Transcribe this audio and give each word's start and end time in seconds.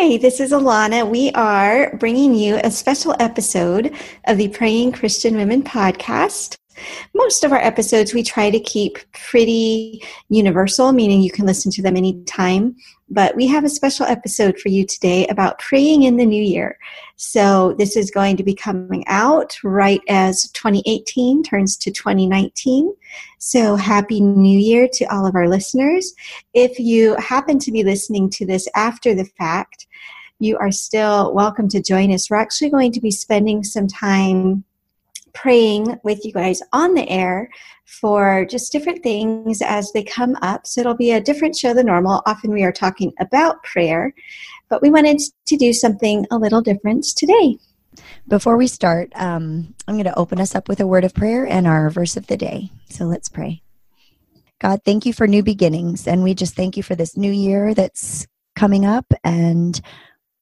Hi, 0.00 0.16
this 0.16 0.38
is 0.38 0.52
Alana. 0.52 1.10
We 1.10 1.32
are 1.32 1.96
bringing 1.96 2.32
you 2.32 2.60
a 2.62 2.70
special 2.70 3.16
episode 3.18 3.92
of 4.26 4.38
the 4.38 4.46
Praying 4.46 4.92
Christian 4.92 5.34
Women 5.34 5.64
podcast. 5.64 6.56
Most 7.14 7.44
of 7.44 7.52
our 7.52 7.58
episodes 7.58 8.14
we 8.14 8.22
try 8.22 8.50
to 8.50 8.60
keep 8.60 8.98
pretty 9.12 10.02
universal, 10.28 10.92
meaning 10.92 11.20
you 11.20 11.30
can 11.30 11.46
listen 11.46 11.70
to 11.72 11.82
them 11.82 11.96
anytime. 11.96 12.76
But 13.10 13.34
we 13.36 13.46
have 13.46 13.64
a 13.64 13.70
special 13.70 14.04
episode 14.04 14.58
for 14.58 14.68
you 14.68 14.84
today 14.84 15.26
about 15.28 15.58
praying 15.58 16.02
in 16.02 16.18
the 16.18 16.26
new 16.26 16.42
year. 16.42 16.78
So, 17.16 17.74
this 17.78 17.96
is 17.96 18.10
going 18.10 18.36
to 18.36 18.44
be 18.44 18.54
coming 18.54 19.02
out 19.08 19.56
right 19.64 20.02
as 20.08 20.50
2018 20.52 21.42
turns 21.42 21.76
to 21.78 21.90
2019. 21.90 22.94
So, 23.38 23.76
Happy 23.76 24.20
New 24.20 24.58
Year 24.58 24.88
to 24.92 25.04
all 25.06 25.26
of 25.26 25.34
our 25.34 25.48
listeners. 25.48 26.12
If 26.52 26.78
you 26.78 27.16
happen 27.16 27.58
to 27.60 27.72
be 27.72 27.82
listening 27.82 28.28
to 28.30 28.46
this 28.46 28.68
after 28.74 29.14
the 29.14 29.24
fact, 29.24 29.86
you 30.38 30.56
are 30.58 30.70
still 30.70 31.34
welcome 31.34 31.68
to 31.70 31.82
join 31.82 32.12
us. 32.12 32.30
We're 32.30 32.36
actually 32.36 32.70
going 32.70 32.92
to 32.92 33.00
be 33.00 33.10
spending 33.10 33.64
some 33.64 33.88
time 33.88 34.64
praying 35.34 35.98
with 36.04 36.24
you 36.24 36.32
guys 36.32 36.62
on 36.72 36.94
the 36.94 37.08
air 37.08 37.48
for 37.84 38.44
just 38.44 38.72
different 38.72 39.02
things 39.02 39.62
as 39.62 39.90
they 39.92 40.02
come 40.02 40.36
up. 40.42 40.66
So 40.66 40.80
it'll 40.80 40.94
be 40.94 41.12
a 41.12 41.20
different 41.20 41.56
show 41.56 41.72
than 41.72 41.86
normal. 41.86 42.22
Often 42.26 42.52
we 42.52 42.64
are 42.64 42.72
talking 42.72 43.12
about 43.20 43.62
prayer, 43.62 44.14
but 44.68 44.82
we 44.82 44.90
wanted 44.90 45.20
to 45.46 45.56
do 45.56 45.72
something 45.72 46.26
a 46.30 46.36
little 46.36 46.60
different 46.60 47.04
today. 47.16 47.56
Before 48.28 48.56
we 48.56 48.66
start, 48.66 49.10
um, 49.14 49.74
I'm 49.86 49.94
going 49.94 50.04
to 50.04 50.18
open 50.18 50.40
us 50.40 50.54
up 50.54 50.68
with 50.68 50.80
a 50.80 50.86
word 50.86 51.04
of 51.04 51.14
prayer 51.14 51.46
and 51.46 51.66
our 51.66 51.90
verse 51.90 52.16
of 52.16 52.26
the 52.26 52.36
day. 52.36 52.70
So 52.90 53.04
let's 53.04 53.28
pray. 53.28 53.62
God, 54.60 54.80
thank 54.84 55.06
you 55.06 55.12
for 55.12 55.26
new 55.26 55.42
beginnings. 55.42 56.06
And 56.06 56.22
we 56.22 56.34
just 56.34 56.54
thank 56.54 56.76
you 56.76 56.82
for 56.82 56.94
this 56.94 57.16
new 57.16 57.32
year 57.32 57.74
that's 57.74 58.26
coming 58.56 58.84
up. 58.84 59.06
And 59.24 59.80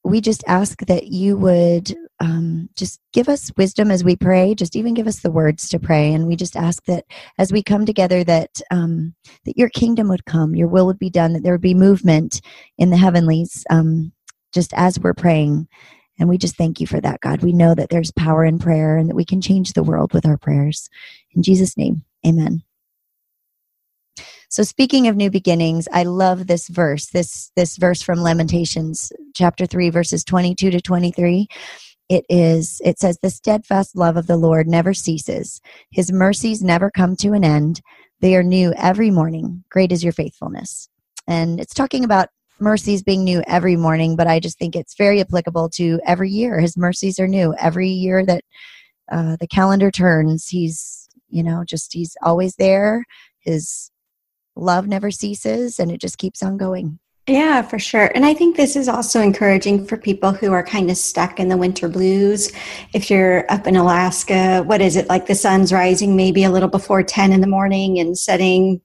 we 0.06 0.20
just 0.20 0.45
ask 0.46 0.80
that 0.87 1.09
you 1.09 1.37
would 1.37 1.95
um, 2.20 2.69
just 2.77 3.01
give 3.12 3.28
us 3.28 3.50
wisdom 3.56 3.91
as 3.91 4.05
we 4.05 4.17
pray 4.17 4.55
just 4.55 4.77
even 4.77 4.94
give 4.94 5.06
us 5.06 5.20
the 5.20 5.31
words 5.31 5.69
to 5.69 5.78
pray. 5.78 6.12
And 6.14 6.27
we 6.27 6.36
just 6.36 6.56
ask 6.56 6.84
that 6.84 7.05
as 7.39 7.53
we 7.53 7.62
come 7.62 7.84
together 7.84 8.25
that 8.25 8.61
um, 8.70 9.14
that 9.44 9.58
your 9.58 9.69
kingdom 9.69 10.08
would 10.08 10.25
come 10.25 10.55
your 10.55 10.69
will 10.69 10.86
would 10.86 10.98
be 10.98 11.11
done 11.11 11.33
that 11.33 11.42
there 11.42 11.53
would 11.53 11.61
be 11.61 11.75
movement 11.75 12.41
in 12.78 12.91
the 12.91 12.97
heavenlies 12.97 13.64
um, 13.70 14.12
just 14.53 14.72
as 14.75 14.98
we're 14.98 15.14
praying. 15.14 15.69
And 16.19 16.28
we 16.31 16.38
just 16.38 16.56
thank 16.56 16.81
you 16.81 16.86
for 16.86 17.00
that 17.00 17.20
god. 17.20 17.42
We 17.42 17.53
know 17.53 17.75
that 17.75 17.91
there's 17.91 18.12
power 18.12 18.44
in 18.44 18.59
prayer 18.59 18.97
and 18.97 19.11
that 19.11 19.16
we 19.16 19.25
can 19.25 19.41
change 19.41 19.72
the 19.72 19.83
world 19.83 20.14
with 20.14 20.27
our 20.27 20.38
prayers. 20.38 20.88
In 21.34 21.42
jesus 21.42 21.77
name 21.77 22.05
amen 22.27 22.62
so 24.48 24.62
speaking 24.62 25.08
of 25.08 25.16
new 25.16 25.30
beginnings, 25.30 25.89
I 25.92 26.05
love 26.05 26.47
this 26.47 26.69
verse. 26.69 27.06
This 27.06 27.50
this 27.56 27.77
verse 27.77 28.02
from 28.02 28.20
Lamentations 28.20 29.12
chapter 29.34 29.66
3 29.66 29.91
verses 29.91 30.25
22 30.25 30.70
to 30.70 30.80
23. 30.80 31.48
It 32.08 32.25
is 32.28 32.80
it 32.84 32.98
says 32.98 33.19
the 33.20 33.30
steadfast 33.30 33.97
love 33.97 34.16
of 34.16 34.27
the 34.27 34.36
Lord 34.36 34.69
never 34.69 34.94
ceases. 34.94 35.61
His 35.91 36.12
mercies 36.12 36.62
never 36.62 36.91
come 36.91 37.16
to 37.16 37.33
an 37.33 37.44
end. 37.44 37.80
They 38.20 38.36
are 38.36 38.42
new 38.42 38.72
every 38.77 39.11
morning. 39.11 39.64
Great 39.70 39.92
is 39.92 40.05
your 40.05 40.12
faithfulness. 40.12 40.88
And 41.27 41.60
it's 41.60 41.75
talking 41.75 42.05
about 42.05 42.28
mercies 42.60 43.03
being 43.03 43.25
new 43.25 43.42
every 43.47 43.77
morning, 43.77 44.16
but 44.16 44.27
I 44.27 44.41
just 44.41 44.58
think 44.58 44.77
it's 44.77 44.94
very 44.94 45.20
applicable 45.20 45.69
to 45.70 46.00
every 46.06 46.31
year. 46.31 46.60
His 46.60 46.77
mercies 46.77 47.19
are 47.19 47.28
new 47.28 47.55
every 47.58 47.88
year 47.88 48.25
that 48.25 48.44
uh, 49.10 49.36
the 49.38 49.47
calendar 49.47 49.91
turns. 49.91 50.48
He's, 50.48 51.08
you 51.28 51.42
know, 51.42 51.64
just 51.64 51.92
he's 51.92 52.16
always 52.22 52.55
there. 52.56 53.05
His 53.41 53.91
love 54.57 54.87
never 54.87 55.11
ceases 55.11 55.79
and 55.79 55.91
it 55.91 56.01
just 56.01 56.19
keeps 56.19 56.43
on 56.43 56.57
going. 56.57 56.99
Yeah, 57.29 57.62
for 57.62 57.79
sure. 57.79 58.12
And 58.15 58.25
I 58.25 58.35
think 58.35 58.57
this 58.57 58.77
is 58.77 58.89
also 58.89 59.21
encouraging 59.21 59.85
for 59.85 59.97
people 59.97 60.33
who 60.33 60.53
are 60.53 60.62
kind 60.62 60.91
of 60.91 60.97
stuck 60.97 61.41
in 61.41 61.49
the 61.49 61.57
winter 61.57 61.89
blues. 61.89 62.53
If 62.93 63.11
you're 63.11 63.51
up 63.51 63.67
in 63.67 63.75
Alaska, 63.75 64.62
what 64.62 64.81
is 64.81 64.95
it 64.95 65.09
like 65.09 65.27
the 65.27 65.34
sun's 65.34 65.73
rising 65.73 66.15
maybe 66.15 66.45
a 66.45 66.51
little 66.51 66.69
before 66.69 67.03
10 67.03 67.33
in 67.33 67.41
the 67.41 67.49
morning 67.49 67.99
and 67.99 68.16
setting 68.16 68.81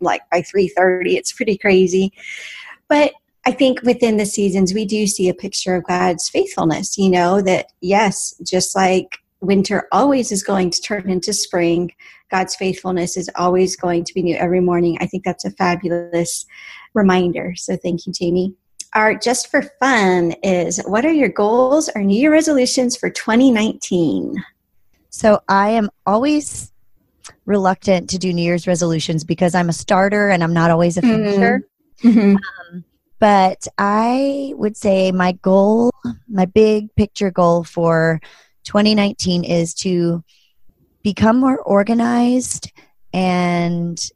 like 0.00 0.22
by 0.30 0.42
3:30. 0.42 1.16
It's 1.16 1.32
pretty 1.32 1.56
crazy. 1.56 2.12
But 2.88 3.12
I 3.44 3.52
think 3.52 3.82
within 3.82 4.16
the 4.16 4.26
seasons 4.26 4.74
we 4.74 4.84
do 4.84 5.06
see 5.06 5.28
a 5.28 5.34
picture 5.34 5.76
of 5.76 5.84
God's 5.84 6.28
faithfulness, 6.28 6.98
you 6.98 7.08
know, 7.08 7.40
that 7.42 7.66
yes, 7.80 8.34
just 8.44 8.74
like 8.74 9.18
winter 9.40 9.86
always 9.92 10.32
is 10.32 10.42
going 10.42 10.70
to 10.70 10.80
turn 10.80 11.08
into 11.08 11.32
spring, 11.32 11.92
God's 12.30 12.56
faithfulness 12.56 13.16
is 13.16 13.30
always 13.36 13.76
going 13.76 14.04
to 14.04 14.14
be 14.14 14.22
new 14.22 14.36
every 14.36 14.60
morning. 14.60 14.98
I 15.00 15.06
think 15.06 15.24
that's 15.24 15.44
a 15.44 15.50
fabulous 15.50 16.44
reminder. 16.94 17.54
So 17.56 17.76
thank 17.76 18.06
you, 18.06 18.12
Jamie. 18.12 18.54
Our 18.94 19.14
just 19.14 19.50
for 19.50 19.62
fun 19.80 20.32
is 20.42 20.80
what 20.86 21.04
are 21.04 21.12
your 21.12 21.28
goals 21.28 21.90
or 21.94 22.02
New 22.02 22.18
Year 22.18 22.32
resolutions 22.32 22.96
for 22.96 23.10
2019? 23.10 24.42
So 25.10 25.40
I 25.48 25.70
am 25.70 25.90
always 26.06 26.72
reluctant 27.44 28.10
to 28.10 28.18
do 28.18 28.32
New 28.32 28.42
Year's 28.42 28.66
resolutions 28.66 29.24
because 29.24 29.54
I'm 29.54 29.68
a 29.68 29.74
starter 29.74 30.30
and 30.30 30.42
I'm 30.42 30.54
not 30.54 30.70
always 30.70 30.96
a 30.96 31.02
mm-hmm. 31.02 31.24
finisher. 31.24 31.68
Mm-hmm. 32.02 32.36
Um, 32.36 32.84
but 33.18 33.66
I 33.78 34.52
would 34.56 34.76
say 34.76 35.12
my 35.12 35.32
goal, 35.32 35.90
my 36.28 36.44
big 36.44 36.94
picture 36.96 37.30
goal 37.30 37.64
for 37.64 38.20
2019 38.64 39.44
is 39.44 39.74
to 39.74 40.22
become 41.06 41.38
more 41.38 41.60
organized 41.60 42.72
and 43.12 44.10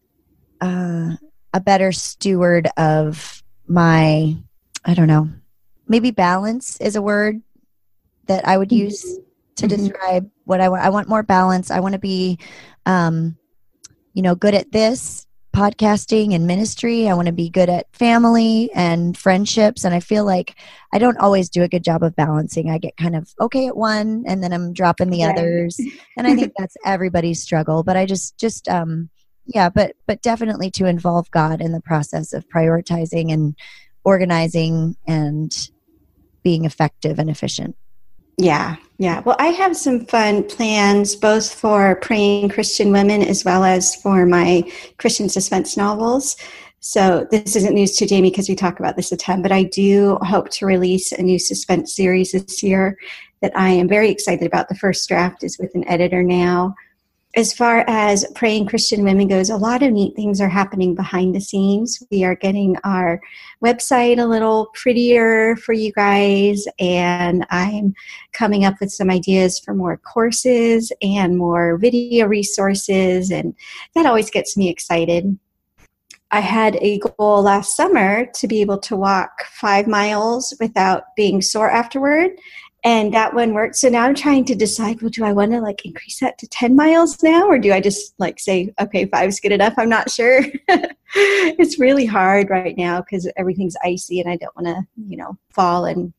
uh, 0.61 1.15
a 1.55 1.61
better 1.61 1.93
steward 1.93 2.67
of 2.77 3.45
my 3.69 4.35
i 4.85 4.93
don't 4.93 5.07
know 5.07 5.31
maybe 5.87 6.11
balance 6.11 6.81
is 6.81 6.97
a 6.97 7.01
word 7.03 7.41
that 8.27 8.45
i 8.45 8.59
would 8.59 8.73
use 8.73 9.21
to 9.55 9.69
mm-hmm. 9.69 9.87
describe 9.87 10.29
what 10.47 10.61
i 10.61 10.69
want 10.69 10.83
i 10.83 10.91
want 10.91 11.09
more 11.09 11.23
balance 11.23 11.71
i 11.71 11.79
want 11.79 11.93
to 11.93 12.01
be 12.01 12.37
um, 12.87 13.37
you 14.13 14.23
know 14.23 14.35
good 14.35 14.57
at 14.57 14.73
this 14.73 15.29
podcasting 15.55 16.35
and 16.35 16.47
ministry. 16.47 17.09
I 17.09 17.15
want 17.15 17.27
to 17.27 17.33
be 17.33 17.51
good 17.51 17.69
at 17.69 17.93
family 17.95 18.71
and 18.75 19.17
friendships. 19.17 19.85
And 19.85 19.95
I 19.95 20.01
feel 20.01 20.25
like 20.25 20.55
I 20.93 20.99
don't 20.99 21.19
always 21.19 21.49
do 21.49 21.63
a 21.63 21.69
good 21.69 21.85
job 21.85 22.03
of 22.03 22.15
balancing. 22.15 22.71
I 22.71 22.79
get 22.79 22.97
kind 22.97 23.17
of 23.17 23.33
okay 23.41 23.67
at 23.67 23.77
one 23.77 24.25
and 24.27 24.43
then 24.43 24.53
I'm 24.53 24.73
dropping 24.73 25.11
the 25.11 25.25
right. 25.25 25.37
others. 25.37 25.81
And 26.17 26.27
I 26.27 26.35
think 26.35 26.53
that's 26.59 26.77
everybody's 26.85 27.43
struggle. 27.43 27.83
But 27.83 27.97
I 27.97 28.05
just, 28.05 28.37
just, 28.37 28.69
um, 28.69 29.09
yeah, 29.47 29.71
but, 29.71 29.97
but 30.07 30.21
definitely 30.21 30.71
to 30.73 30.85
involve 30.85 31.31
God 31.31 31.63
in 31.63 31.73
the 31.73 31.81
process 31.81 32.35
of 32.35 32.47
prioritizing 32.49 33.33
and 33.33 33.57
organizing 34.05 34.97
and 35.07 35.51
being 36.43 36.67
effective 36.67 37.19
and 37.19 37.31
efficient. 37.31 37.75
Yeah, 38.37 38.77
yeah. 39.01 39.23
Well, 39.25 39.37
I 39.39 39.47
have 39.47 39.79
some 39.79 40.05
fun 40.05 40.45
plans 40.45 41.17
both 41.17 41.55
for 41.55 41.97
praying 42.03 42.51
Christian 42.51 42.93
women 42.93 43.23
as 43.23 43.47
well 43.47 43.65
as 43.65 43.97
for 43.97 44.27
my 44.27 44.71
Christian 44.99 45.31
suspense 45.31 45.75
novels. 45.75 46.37
So 46.81 47.27
this 47.31 47.57
isn't 47.57 47.73
news 47.73 47.97
to 47.97 48.07
Jamie 48.07 48.29
because 48.29 48.51
we 48.51 48.55
talk 48.55 48.79
about 48.79 48.97
this 48.97 49.11
a 49.11 49.17
ton, 49.17 49.41
but 49.41 49.53
I 49.53 49.63
do 49.63 50.19
hope 50.21 50.51
to 50.51 50.67
release 50.67 51.13
a 51.13 51.23
new 51.23 51.39
suspense 51.39 51.97
series 51.97 52.33
this 52.33 52.63
year 52.63 52.99
that 53.41 53.57
I 53.57 53.71
am 53.71 53.89
very 53.89 54.11
excited 54.11 54.47
about. 54.47 54.69
The 54.69 54.75
first 54.75 55.09
draft 55.09 55.45
is 55.45 55.59
with 55.59 55.75
an 55.75 55.89
editor 55.89 56.23
now 56.23 56.75
as 57.41 57.55
far 57.55 57.87
as 57.89 58.27
praying 58.35 58.67
Christian 58.67 59.03
women 59.03 59.27
goes, 59.27 59.49
a 59.49 59.57
lot 59.57 59.83
of 59.83 59.93
neat 59.93 60.15
things 60.15 60.43
are 60.43 60.49
happening 60.49 60.95
behind 60.95 61.35
the 61.35 61.41
scenes. 61.41 62.03
We 62.11 62.23
are 62.23 62.35
getting 62.35 62.77
our 62.85 63.19
website 63.65 64.19
a 64.19 64.27
little 64.27 64.67
prettier 64.75 65.57
for 65.57 65.73
you 65.73 65.91
guys, 65.93 66.69
and 66.79 67.47
I'm 67.49 67.95
coming 68.35 68.67
up 68.67 68.75
with 68.79 68.93
some 68.93 69.09
ideas 69.09 69.59
for 69.59 69.73
more 69.73 69.97
courses 69.97 70.93
and 71.01 71.39
more 71.39 71.79
video 71.79 72.27
resources, 72.27 73.31
and 73.31 73.55
that 73.95 74.05
always 74.05 74.31
gets 74.31 74.55
me 74.59 74.69
excited. 74.69 75.39
I 76.33 76.41
had 76.41 76.77
a 76.83 76.99
goal 76.99 77.43
last 77.43 77.75
summer 77.75 78.27
to 78.35 78.47
be 78.49 78.61
able 78.61 78.79
to 78.81 78.97
walk 78.97 79.47
five 79.47 79.89
miles 79.89 80.53
without 80.61 81.05
being 81.17 81.41
sore 81.41 81.71
afterward 81.71 82.33
and 82.85 83.13
that 83.13 83.35
one 83.35 83.53
worked. 83.55 83.77
So 83.77 83.89
now 83.89 84.05
i'm 84.05 84.15
trying 84.15 84.45
to 84.47 84.55
decide 84.55 85.01
well 85.03 85.11
do 85.11 85.25
i 85.25 85.33
want 85.33 85.53
to 85.53 85.61
like 85.61 85.85
increase 85.85 86.21
that 86.21 86.39
to 86.39 86.49
10 86.49 86.75
miles 86.75 87.23
now 87.23 87.47
or 87.47 87.59
do 87.59 87.73
i 87.73 87.81
just 87.81 88.15
like 88.19 88.39
say 88.41 88.73
okay 88.81 89.07
five's 89.07 89.41
good 89.41 89.53
enough 89.53 89.75
i'm 89.79 89.89
not 89.89 90.11
sure. 90.11 90.45
It's 91.13 91.81
really 91.81 92.07
hard 92.07 92.51
right 92.51 92.77
now 92.79 93.01
because 93.01 93.29
everything's 93.37 93.75
icy 93.85 94.21
and 94.21 94.31
i 94.31 94.37
don't 94.37 94.55
want 94.55 94.69
to 94.69 94.87
you 95.09 95.17
know 95.17 95.37
fall 95.51 95.85
and 95.85 96.13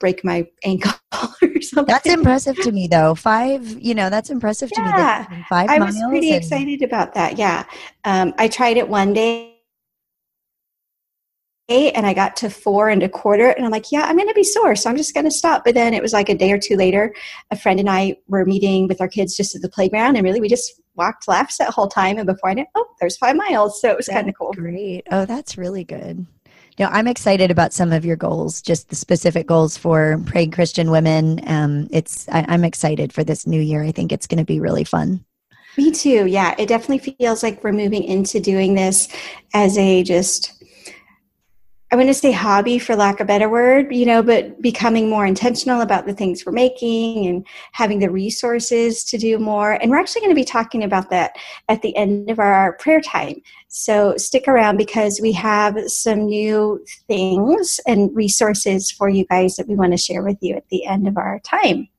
break 0.00 0.24
my 0.24 0.44
ankle 0.64 0.90
or 1.42 1.62
something. 1.62 1.86
that's 1.86 2.08
impressive 2.08 2.56
to 2.56 2.72
me 2.72 2.88
though. 2.88 3.14
Five 3.14 3.80
you 3.80 3.94
know 3.94 4.10
that's 4.10 4.30
impressive 4.30 4.68
to 4.72 4.80
yeah, 4.80 5.26
me 5.30 5.44
five 5.48 5.70
i 5.70 5.78
was 5.78 5.96
pretty 6.10 6.32
excited 6.32 6.82
about 6.82 7.14
that 7.14 7.38
yeah. 7.38 7.64
Um, 8.04 8.34
i 8.36 8.48
tried 8.48 8.78
it 8.78 8.88
one 8.88 9.12
day 9.12 9.51
and 11.94 12.06
I 12.06 12.14
got 12.14 12.36
to 12.36 12.50
four 12.50 12.88
and 12.88 13.02
a 13.02 13.08
quarter, 13.08 13.50
and 13.50 13.64
I'm 13.64 13.70
like, 13.70 13.90
yeah, 13.92 14.02
I'm 14.02 14.16
going 14.16 14.28
to 14.28 14.34
be 14.34 14.44
sore, 14.44 14.76
so 14.76 14.88
I'm 14.88 14.96
just 14.96 15.14
going 15.14 15.24
to 15.24 15.30
stop. 15.30 15.64
But 15.64 15.74
then 15.74 15.94
it 15.94 16.02
was 16.02 16.12
like 16.12 16.28
a 16.28 16.34
day 16.34 16.52
or 16.52 16.58
two 16.58 16.76
later, 16.76 17.14
a 17.50 17.56
friend 17.56 17.80
and 17.80 17.90
I 17.90 18.16
were 18.28 18.44
meeting 18.44 18.88
with 18.88 19.00
our 19.00 19.08
kids 19.08 19.36
just 19.36 19.54
at 19.54 19.62
the 19.62 19.68
playground, 19.68 20.16
and 20.16 20.24
really 20.24 20.40
we 20.40 20.48
just 20.48 20.80
walked 20.94 21.28
laps 21.28 21.56
that 21.58 21.70
whole 21.70 21.88
time. 21.88 22.18
And 22.18 22.26
before 22.26 22.50
I 22.50 22.54
knew, 22.54 22.66
oh, 22.74 22.86
there's 23.00 23.16
five 23.16 23.36
miles, 23.36 23.80
so 23.80 23.90
it 23.90 23.96
was 23.96 24.08
kind 24.08 24.28
of 24.28 24.34
cool. 24.38 24.52
Great. 24.52 25.06
Oh, 25.10 25.24
that's 25.24 25.56
really 25.56 25.84
good. 25.84 26.26
Know, 26.78 26.88
I'm 26.90 27.06
excited 27.06 27.50
about 27.50 27.72
some 27.72 27.92
of 27.92 28.04
your 28.04 28.16
goals, 28.16 28.60
just 28.62 28.88
the 28.88 28.96
specific 28.96 29.46
goals 29.46 29.76
for 29.76 30.20
praying 30.26 30.50
Christian 30.52 30.90
women. 30.90 31.40
Um, 31.46 31.86
it's 31.90 32.28
I, 32.30 32.44
I'm 32.48 32.64
excited 32.64 33.12
for 33.12 33.22
this 33.22 33.46
new 33.46 33.60
year. 33.60 33.82
I 33.82 33.92
think 33.92 34.10
it's 34.10 34.26
going 34.26 34.38
to 34.38 34.44
be 34.44 34.58
really 34.58 34.84
fun. 34.84 35.24
Me 35.78 35.90
too. 35.90 36.26
Yeah, 36.26 36.54
it 36.58 36.66
definitely 36.66 37.14
feels 37.18 37.42
like 37.42 37.62
we're 37.62 37.72
moving 37.72 38.02
into 38.02 38.40
doing 38.40 38.74
this 38.74 39.08
as 39.54 39.78
a 39.78 40.02
just 40.02 40.61
I 41.92 41.96
want 41.96 42.08
to 42.08 42.14
say 42.14 42.32
hobby 42.32 42.78
for 42.78 42.96
lack 42.96 43.20
of 43.20 43.24
a 43.24 43.28
better 43.28 43.50
word, 43.50 43.94
you 43.94 44.06
know, 44.06 44.22
but 44.22 44.62
becoming 44.62 45.10
more 45.10 45.26
intentional 45.26 45.82
about 45.82 46.06
the 46.06 46.14
things 46.14 46.42
we're 46.46 46.52
making 46.52 47.26
and 47.26 47.46
having 47.72 47.98
the 47.98 48.08
resources 48.08 49.04
to 49.04 49.18
do 49.18 49.38
more. 49.38 49.72
And 49.72 49.90
we're 49.90 49.98
actually 49.98 50.22
going 50.22 50.30
to 50.30 50.40
be 50.40 50.42
talking 50.42 50.84
about 50.84 51.10
that 51.10 51.36
at 51.68 51.82
the 51.82 51.94
end 51.94 52.30
of 52.30 52.38
our 52.38 52.72
prayer 52.78 53.02
time. 53.02 53.42
So 53.68 54.16
stick 54.16 54.48
around 54.48 54.78
because 54.78 55.20
we 55.20 55.32
have 55.32 55.78
some 55.86 56.24
new 56.24 56.82
things 57.08 57.78
and 57.86 58.08
resources 58.16 58.90
for 58.90 59.10
you 59.10 59.26
guys 59.26 59.56
that 59.56 59.68
we 59.68 59.74
want 59.74 59.92
to 59.92 59.98
share 59.98 60.22
with 60.22 60.38
you 60.40 60.54
at 60.54 60.70
the 60.70 60.86
end 60.86 61.06
of 61.06 61.18
our 61.18 61.40
time. 61.40 61.90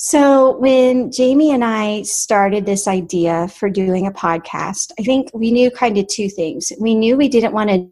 So, 0.00 0.56
when 0.58 1.10
Jamie 1.10 1.50
and 1.50 1.64
I 1.64 2.02
started 2.02 2.64
this 2.64 2.86
idea 2.86 3.48
for 3.48 3.68
doing 3.68 4.06
a 4.06 4.12
podcast, 4.12 4.92
I 4.96 5.02
think 5.02 5.28
we 5.34 5.50
knew 5.50 5.72
kind 5.72 5.98
of 5.98 6.06
two 6.06 6.28
things. 6.28 6.70
We 6.78 6.94
knew 6.94 7.16
we 7.16 7.28
didn't 7.28 7.52
want 7.52 7.70
to 7.70 7.90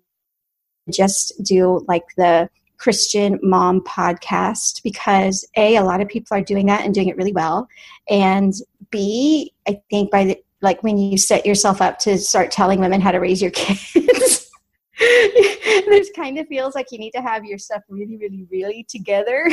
just 0.90 1.32
do 1.42 1.84
like 1.88 2.04
the 2.16 2.48
Christian 2.78 3.38
mom 3.42 3.80
podcast 3.82 4.82
because 4.82 5.48
A, 5.56 5.76
a 5.76 5.82
lot 5.82 6.00
of 6.00 6.08
people 6.08 6.36
are 6.36 6.42
doing 6.42 6.66
that 6.66 6.84
and 6.84 6.94
doing 6.94 7.08
it 7.08 7.16
really 7.16 7.32
well. 7.32 7.68
And 8.08 8.52
B, 8.90 9.52
I 9.66 9.80
think 9.90 10.10
by 10.10 10.24
the 10.24 10.42
like 10.62 10.82
when 10.82 10.96
you 10.98 11.18
set 11.18 11.44
yourself 11.44 11.82
up 11.82 11.98
to 12.00 12.18
start 12.18 12.50
telling 12.50 12.80
women 12.80 13.00
how 13.00 13.12
to 13.12 13.18
raise 13.18 13.42
your 13.42 13.50
kids, 13.54 14.50
this 14.98 16.10
kind 16.14 16.38
of 16.38 16.46
feels 16.48 16.74
like 16.74 16.90
you 16.90 16.98
need 16.98 17.12
to 17.12 17.22
have 17.22 17.44
your 17.44 17.58
stuff 17.58 17.82
really, 17.88 18.16
really, 18.16 18.46
really 18.50 18.86
together. 18.88 19.50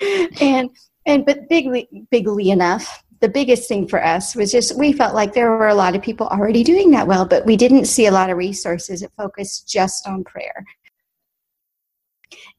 and 0.40 0.70
and 1.06 1.26
but 1.26 1.48
bigly 1.48 1.88
bigly 2.10 2.50
enough 2.50 3.03
the 3.24 3.30
biggest 3.30 3.66
thing 3.66 3.88
for 3.88 4.04
us 4.04 4.36
was 4.36 4.52
just 4.52 4.76
we 4.76 4.92
felt 4.92 5.14
like 5.14 5.32
there 5.32 5.50
were 5.50 5.68
a 5.68 5.74
lot 5.74 5.96
of 5.96 6.02
people 6.02 6.26
already 6.26 6.62
doing 6.62 6.90
that 6.90 7.06
well, 7.06 7.24
but 7.24 7.46
we 7.46 7.56
didn't 7.56 7.86
see 7.86 8.04
a 8.04 8.10
lot 8.10 8.28
of 8.28 8.36
resources 8.36 9.00
that 9.00 9.16
focused 9.16 9.66
just 9.66 10.06
on 10.06 10.22
prayer. 10.24 10.62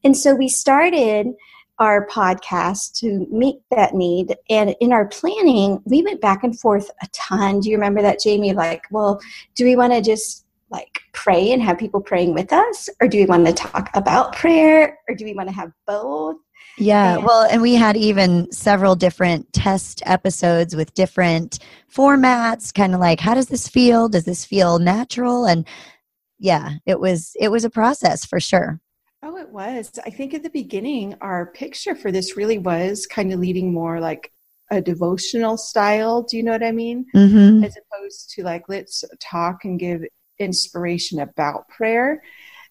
And 0.02 0.16
so 0.16 0.34
we 0.34 0.48
started 0.48 1.28
our 1.78 2.08
podcast 2.08 2.98
to 2.98 3.28
meet 3.30 3.60
that 3.70 3.94
need. 3.94 4.34
And 4.50 4.74
in 4.80 4.92
our 4.92 5.06
planning, 5.06 5.80
we 5.84 6.02
went 6.02 6.20
back 6.20 6.42
and 6.42 6.58
forth 6.58 6.90
a 7.00 7.06
ton. 7.12 7.60
Do 7.60 7.70
you 7.70 7.76
remember 7.76 8.02
that, 8.02 8.18
Jamie? 8.18 8.52
Like, 8.52 8.86
well, 8.90 9.20
do 9.54 9.64
we 9.64 9.76
want 9.76 9.92
to 9.92 10.02
just 10.02 10.46
like 10.70 10.98
pray 11.12 11.52
and 11.52 11.62
have 11.62 11.78
people 11.78 12.00
praying 12.00 12.34
with 12.34 12.52
us? 12.52 12.88
Or 13.00 13.06
do 13.06 13.18
we 13.18 13.26
want 13.26 13.46
to 13.46 13.52
talk 13.52 13.88
about 13.94 14.34
prayer? 14.34 14.98
Or 15.08 15.14
do 15.14 15.24
we 15.24 15.34
want 15.34 15.48
to 15.48 15.54
have 15.54 15.70
both? 15.86 16.38
Yeah, 16.78 17.16
well, 17.18 17.42
and 17.42 17.62
we 17.62 17.74
had 17.74 17.96
even 17.96 18.50
several 18.52 18.96
different 18.96 19.52
test 19.52 20.02
episodes 20.04 20.76
with 20.76 20.94
different 20.94 21.58
formats, 21.92 22.72
kind 22.72 22.94
of 22.94 23.00
like 23.00 23.20
how 23.20 23.34
does 23.34 23.48
this 23.48 23.66
feel? 23.66 24.08
Does 24.08 24.24
this 24.24 24.44
feel 24.44 24.78
natural? 24.78 25.46
And 25.46 25.66
yeah, 26.38 26.74
it 26.84 27.00
was 27.00 27.34
it 27.40 27.48
was 27.48 27.64
a 27.64 27.70
process 27.70 28.24
for 28.26 28.40
sure. 28.40 28.80
Oh, 29.22 29.36
it 29.38 29.48
was. 29.48 29.98
I 30.04 30.10
think 30.10 30.34
at 30.34 30.42
the 30.42 30.50
beginning 30.50 31.16
our 31.20 31.46
picture 31.46 31.94
for 31.94 32.12
this 32.12 32.36
really 32.36 32.58
was 32.58 33.06
kind 33.06 33.32
of 33.32 33.40
leading 33.40 33.72
more 33.72 33.98
like 33.98 34.32
a 34.70 34.80
devotional 34.80 35.56
style, 35.56 36.22
do 36.22 36.36
you 36.36 36.42
know 36.42 36.52
what 36.52 36.62
I 36.62 36.72
mean? 36.72 37.06
Mm-hmm. 37.14 37.64
As 37.64 37.76
opposed 37.76 38.30
to 38.30 38.42
like 38.42 38.64
let's 38.68 39.04
talk 39.20 39.64
and 39.64 39.78
give 39.78 40.02
inspiration 40.38 41.20
about 41.20 41.68
prayer. 41.68 42.22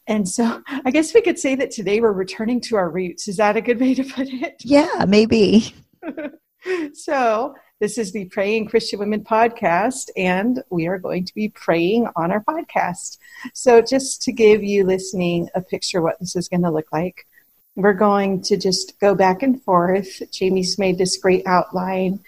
And 0.07 0.27
so 0.27 0.61
I 0.67 0.91
guess 0.91 1.13
we 1.13 1.21
could 1.21 1.39
say 1.39 1.55
that 1.55 1.71
today 1.71 1.99
we're 1.99 2.11
returning 2.11 2.61
to 2.61 2.75
our 2.75 2.89
roots. 2.89 3.27
Is 3.27 3.37
that 3.37 3.57
a 3.57 3.61
good 3.61 3.79
way 3.79 3.93
to 3.95 4.03
put 4.03 4.27
it? 4.29 4.61
Yeah, 4.63 5.05
maybe. 5.07 5.73
so 6.93 7.55
this 7.79 7.97
is 7.97 8.11
the 8.11 8.25
Praying 8.25 8.67
Christian 8.67 8.99
Women 8.99 9.23
podcast, 9.23 10.09
and 10.15 10.63
we 10.69 10.87
are 10.87 10.97
going 10.97 11.25
to 11.25 11.33
be 11.33 11.49
praying 11.49 12.07
on 12.15 12.31
our 12.31 12.43
podcast. 12.43 13.17
So 13.53 13.81
just 13.81 14.21
to 14.23 14.31
give 14.31 14.63
you 14.63 14.85
listening 14.85 15.49
a 15.55 15.61
picture 15.61 16.01
what 16.01 16.19
this 16.19 16.35
is 16.35 16.47
going 16.47 16.63
to 16.63 16.71
look 16.71 16.91
like, 16.93 17.27
we're 17.75 17.93
going 17.93 18.41
to 18.43 18.57
just 18.57 18.97
go 18.99 19.13
back 19.13 19.43
and 19.43 19.61
forth. 19.63 20.21
Jamie's 20.31 20.79
made 20.79 20.97
this 20.97 21.17
great 21.17 21.45
outline 21.45 22.21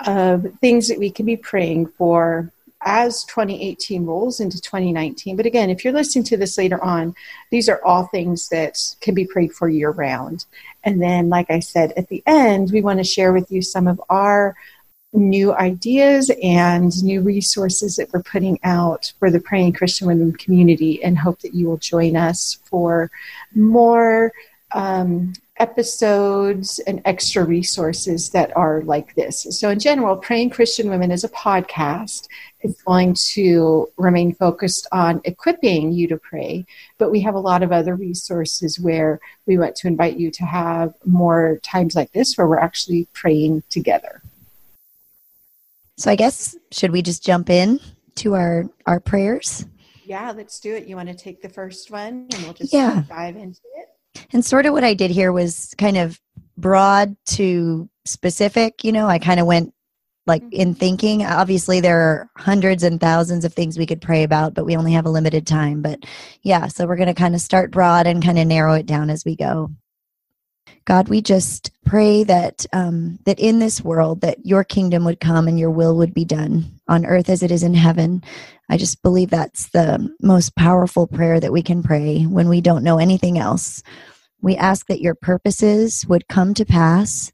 of 0.00 0.46
things 0.60 0.88
that 0.88 0.98
we 0.98 1.10
can 1.10 1.26
be 1.26 1.36
praying 1.36 1.86
for 1.96 2.52
as 2.82 3.24
2018 3.24 4.06
rolls 4.06 4.40
into 4.40 4.60
2019. 4.60 5.36
But 5.36 5.46
again, 5.46 5.70
if 5.70 5.84
you're 5.84 5.92
listening 5.92 6.24
to 6.24 6.36
this 6.36 6.58
later 6.58 6.82
on, 6.82 7.14
these 7.50 7.68
are 7.68 7.84
all 7.84 8.06
things 8.06 8.48
that 8.50 8.78
can 9.00 9.14
be 9.14 9.26
prayed 9.26 9.52
for 9.52 9.68
year 9.68 9.90
round. 9.90 10.46
And 10.84 11.02
then, 11.02 11.28
like 11.28 11.50
I 11.50 11.60
said, 11.60 11.92
at 11.96 12.08
the 12.08 12.22
end, 12.26 12.70
we 12.72 12.82
want 12.82 12.98
to 12.98 13.04
share 13.04 13.32
with 13.32 13.50
you 13.50 13.62
some 13.62 13.88
of 13.88 14.00
our 14.08 14.56
new 15.12 15.54
ideas 15.54 16.30
and 16.42 17.02
new 17.02 17.22
resources 17.22 17.96
that 17.96 18.12
we're 18.12 18.22
putting 18.22 18.58
out 18.62 19.12
for 19.18 19.30
the 19.30 19.40
Praying 19.40 19.72
Christian 19.72 20.06
Women 20.06 20.32
community 20.32 21.02
and 21.02 21.18
hope 21.18 21.40
that 21.40 21.54
you 21.54 21.66
will 21.66 21.78
join 21.78 22.14
us 22.16 22.58
for 22.64 23.10
more 23.54 24.32
um, 24.72 25.32
episodes 25.58 26.78
and 26.80 27.02
extra 27.04 27.44
resources 27.44 28.30
that 28.30 28.56
are 28.56 28.82
like 28.82 29.14
this. 29.14 29.46
So, 29.50 29.70
in 29.70 29.78
general, 29.78 30.16
Praying 30.16 30.50
Christian 30.50 30.88
Women 30.88 31.10
is 31.10 31.24
a 31.24 31.28
podcast. 31.28 32.28
It's 32.60 32.82
going 32.82 33.14
to 33.32 33.88
remain 33.96 34.34
focused 34.34 34.86
on 34.90 35.20
equipping 35.24 35.92
you 35.92 36.08
to 36.08 36.16
pray, 36.16 36.66
but 36.98 37.10
we 37.10 37.20
have 37.20 37.34
a 37.34 37.40
lot 37.40 37.62
of 37.62 37.72
other 37.72 37.94
resources 37.94 38.80
where 38.80 39.20
we 39.46 39.58
want 39.58 39.76
to 39.76 39.86
invite 39.86 40.16
you 40.16 40.30
to 40.32 40.44
have 40.44 40.94
more 41.04 41.58
times 41.62 41.94
like 41.94 42.12
this 42.12 42.36
where 42.36 42.48
we're 42.48 42.58
actually 42.58 43.06
praying 43.12 43.62
together. 43.70 44.22
So, 45.96 46.10
I 46.10 46.16
guess, 46.16 46.56
should 46.72 46.92
we 46.92 47.02
just 47.02 47.24
jump 47.24 47.50
in 47.50 47.80
to 48.16 48.34
our, 48.34 48.68
our 48.86 49.00
prayers? 49.00 49.66
Yeah, 50.04 50.32
let's 50.32 50.58
do 50.60 50.74
it. 50.74 50.86
You 50.86 50.96
want 50.96 51.08
to 51.08 51.14
take 51.14 51.42
the 51.42 51.50
first 51.50 51.90
one 51.90 52.28
and 52.32 52.42
we'll 52.44 52.54
just 52.54 52.72
yeah. 52.72 53.02
dive 53.08 53.36
into 53.36 53.60
it? 53.76 53.88
And 54.32 54.44
sort 54.44 54.66
of 54.66 54.72
what 54.72 54.84
I 54.84 54.94
did 54.94 55.10
here 55.10 55.32
was 55.32 55.74
kind 55.78 55.96
of 55.96 56.20
broad 56.56 57.16
to 57.26 57.88
specific. 58.04 58.84
You 58.84 58.92
know, 58.92 59.06
I 59.06 59.18
kind 59.18 59.40
of 59.40 59.46
went 59.46 59.72
like 60.26 60.42
mm-hmm. 60.42 60.60
in 60.60 60.74
thinking. 60.74 61.24
Obviously, 61.24 61.80
there 61.80 62.00
are 62.00 62.30
hundreds 62.36 62.82
and 62.82 63.00
thousands 63.00 63.44
of 63.44 63.54
things 63.54 63.78
we 63.78 63.86
could 63.86 64.00
pray 64.00 64.22
about, 64.22 64.54
but 64.54 64.64
we 64.64 64.76
only 64.76 64.92
have 64.92 65.06
a 65.06 65.10
limited 65.10 65.46
time. 65.46 65.82
But 65.82 66.04
yeah, 66.42 66.68
so 66.68 66.86
we're 66.86 66.96
going 66.96 67.08
to 67.08 67.14
kind 67.14 67.34
of 67.34 67.40
start 67.40 67.70
broad 67.70 68.06
and 68.06 68.22
kind 68.22 68.38
of 68.38 68.46
narrow 68.46 68.74
it 68.74 68.86
down 68.86 69.10
as 69.10 69.24
we 69.24 69.36
go. 69.36 69.70
God, 70.84 71.08
we 71.08 71.20
just 71.20 71.70
pray 71.84 72.24
that 72.24 72.64
um, 72.72 73.18
that 73.24 73.38
in 73.40 73.58
this 73.58 73.82
world 73.82 74.20
that 74.20 74.38
your 74.44 74.64
kingdom 74.64 75.04
would 75.04 75.20
come 75.20 75.48
and 75.48 75.58
your 75.58 75.70
will 75.70 75.96
would 75.96 76.14
be 76.14 76.24
done 76.24 76.77
on 76.88 77.06
earth 77.06 77.28
as 77.28 77.42
it 77.42 77.50
is 77.50 77.62
in 77.62 77.74
heaven. 77.74 78.22
I 78.68 78.76
just 78.76 79.02
believe 79.02 79.30
that's 79.30 79.70
the 79.70 80.08
most 80.20 80.56
powerful 80.56 81.06
prayer 81.06 81.40
that 81.40 81.52
we 81.52 81.62
can 81.62 81.82
pray 81.82 82.22
when 82.22 82.48
we 82.48 82.60
don't 82.60 82.84
know 82.84 82.98
anything 82.98 83.38
else. 83.38 83.82
We 84.40 84.56
ask 84.56 84.86
that 84.86 85.00
your 85.00 85.14
purposes 85.14 86.04
would 86.08 86.28
come 86.28 86.54
to 86.54 86.64
pass. 86.64 87.32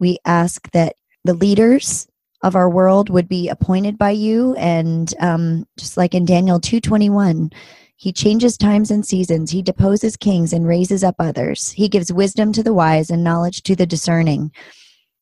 We 0.00 0.18
ask 0.24 0.70
that 0.72 0.96
the 1.24 1.34
leaders 1.34 2.06
of 2.42 2.54
our 2.54 2.70
world 2.70 3.10
would 3.10 3.28
be 3.28 3.48
appointed 3.48 3.98
by 3.98 4.10
you, 4.10 4.54
and 4.54 5.12
um, 5.20 5.66
just 5.76 5.96
like 5.96 6.14
in 6.14 6.24
Daniel 6.24 6.60
two 6.60 6.80
twenty 6.80 7.10
one, 7.10 7.50
he 7.96 8.12
changes 8.12 8.56
times 8.56 8.92
and 8.92 9.04
seasons. 9.04 9.50
He 9.50 9.60
deposes 9.60 10.16
kings 10.16 10.52
and 10.52 10.66
raises 10.66 11.02
up 11.02 11.16
others. 11.18 11.70
He 11.70 11.88
gives 11.88 12.12
wisdom 12.12 12.52
to 12.52 12.62
the 12.62 12.72
wise 12.72 13.10
and 13.10 13.24
knowledge 13.24 13.64
to 13.64 13.74
the 13.74 13.86
discerning. 13.86 14.52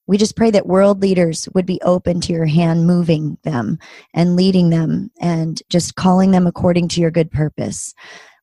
We 0.06 0.18
just 0.18 0.36
pray 0.36 0.50
that 0.52 0.66
world 0.66 1.02
leaders 1.02 1.48
would 1.54 1.66
be 1.66 1.80
open 1.82 2.20
to 2.22 2.32
your 2.32 2.46
hand 2.46 2.86
moving 2.86 3.38
them 3.42 3.78
and 4.14 4.36
leading 4.36 4.70
them 4.70 5.10
and 5.20 5.60
just 5.68 5.96
calling 5.96 6.30
them 6.30 6.46
according 6.46 6.88
to 6.88 7.00
your 7.00 7.10
good 7.10 7.30
purpose. 7.30 7.92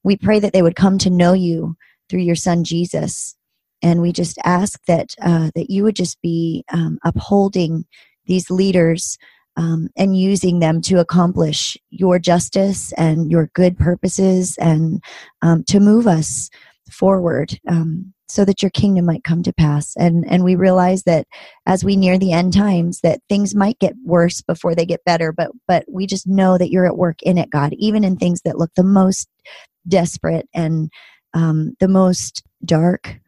We 0.04 0.18
pray 0.18 0.40
that 0.40 0.52
they 0.54 0.62
would 0.62 0.76
come 0.76 0.98
to 1.00 1.10
know 1.10 1.34
you 1.34 1.76
through 2.10 2.22
your 2.22 2.36
son 2.36 2.64
Jesus. 2.64 3.36
And 3.82 4.02
we 4.02 4.12
just 4.12 4.38
ask 4.44 4.80
that 4.88 5.16
uh, 5.22 5.52
that 5.56 5.70
you 5.70 5.84
would 5.84 5.96
just 5.96 6.22
be 6.22 6.64
um, 6.72 7.00
upholding 7.04 7.86
these 8.26 8.50
leaders 8.50 9.18
um, 9.56 9.90
and 9.98 10.18
using 10.18 10.60
them 10.60 10.82
to 10.82 11.00
accomplish 11.00 11.78
your 11.90 12.18
justice 12.20 12.92
and 12.94 13.30
your 13.32 13.50
good 13.54 13.78
purposes 13.78 14.58
and 14.58 15.04
um, 15.42 15.64
to 15.66 15.80
move 15.80 16.08
us 16.08 16.50
forward 16.90 17.60
um, 17.68 18.14
so 18.34 18.46
that 18.46 18.62
your 18.64 18.72
kingdom 18.72 19.06
might 19.06 19.24
come 19.24 19.44
to 19.44 19.54
pass 19.54 19.96
and 19.98 20.26
and 20.30 20.44
we 20.44 20.56
realize 20.56 21.04
that 21.04 21.28
as 21.68 21.84
we 21.84 21.96
near 21.96 22.18
the 22.18 22.34
end 22.34 22.54
times 22.54 23.02
that 23.02 23.22
things 23.30 23.56
might 23.56 23.80
get 23.80 23.96
worse 24.06 24.42
before 24.42 24.76
they 24.76 24.86
get 24.86 25.06
better 25.06 25.32
but 25.32 25.52
but 25.68 25.86
we 25.90 26.08
just 26.08 26.28
know 26.28 26.58
that 26.58 26.72
you're 26.72 26.88
at 26.88 26.98
work 26.98 27.22
in 27.24 27.38
it 27.38 27.50
god 27.50 27.74
even 27.78 28.04
in 28.04 28.18
things 28.18 28.42
that 28.44 28.58
look 28.58 28.72
the 28.76 28.84
most 28.84 29.30
desperate 29.88 30.48
and 30.54 30.92
um, 31.34 31.76
the 31.80 31.88
most 31.90 32.44
dark 32.66 33.20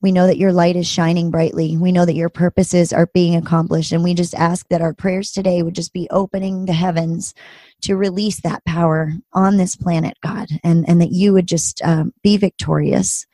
We 0.00 0.12
know 0.12 0.28
that 0.28 0.38
your 0.38 0.52
light 0.52 0.76
is 0.76 0.86
shining 0.86 1.32
brightly. 1.32 1.76
We 1.76 1.90
know 1.92 2.06
that 2.06 2.14
your 2.14 2.28
purposes 2.28 2.92
are 2.92 3.08
being 3.14 3.34
accomplished. 3.34 3.92
And 3.92 4.04
we 4.04 4.14
just 4.14 4.34
ask 4.34 4.68
that 4.68 4.80
our 4.82 4.94
prayers 4.94 5.32
today 5.32 5.62
would 5.64 5.74
just 5.74 5.92
be 5.92 6.08
opening 6.10 6.66
the 6.66 6.72
heavens 6.72 7.34
to 7.82 7.96
release 7.96 8.40
that 8.42 8.64
power 8.64 9.12
on 9.32 9.56
this 9.56 9.76
planet, 9.76 10.16
God, 10.22 10.48
and, 10.62 10.88
and 10.88 11.00
that 11.00 11.12
you 11.12 11.32
would 11.32 11.48
just 11.48 11.82
um, 11.82 12.12
be 12.22 12.36
victorious. 12.36 13.26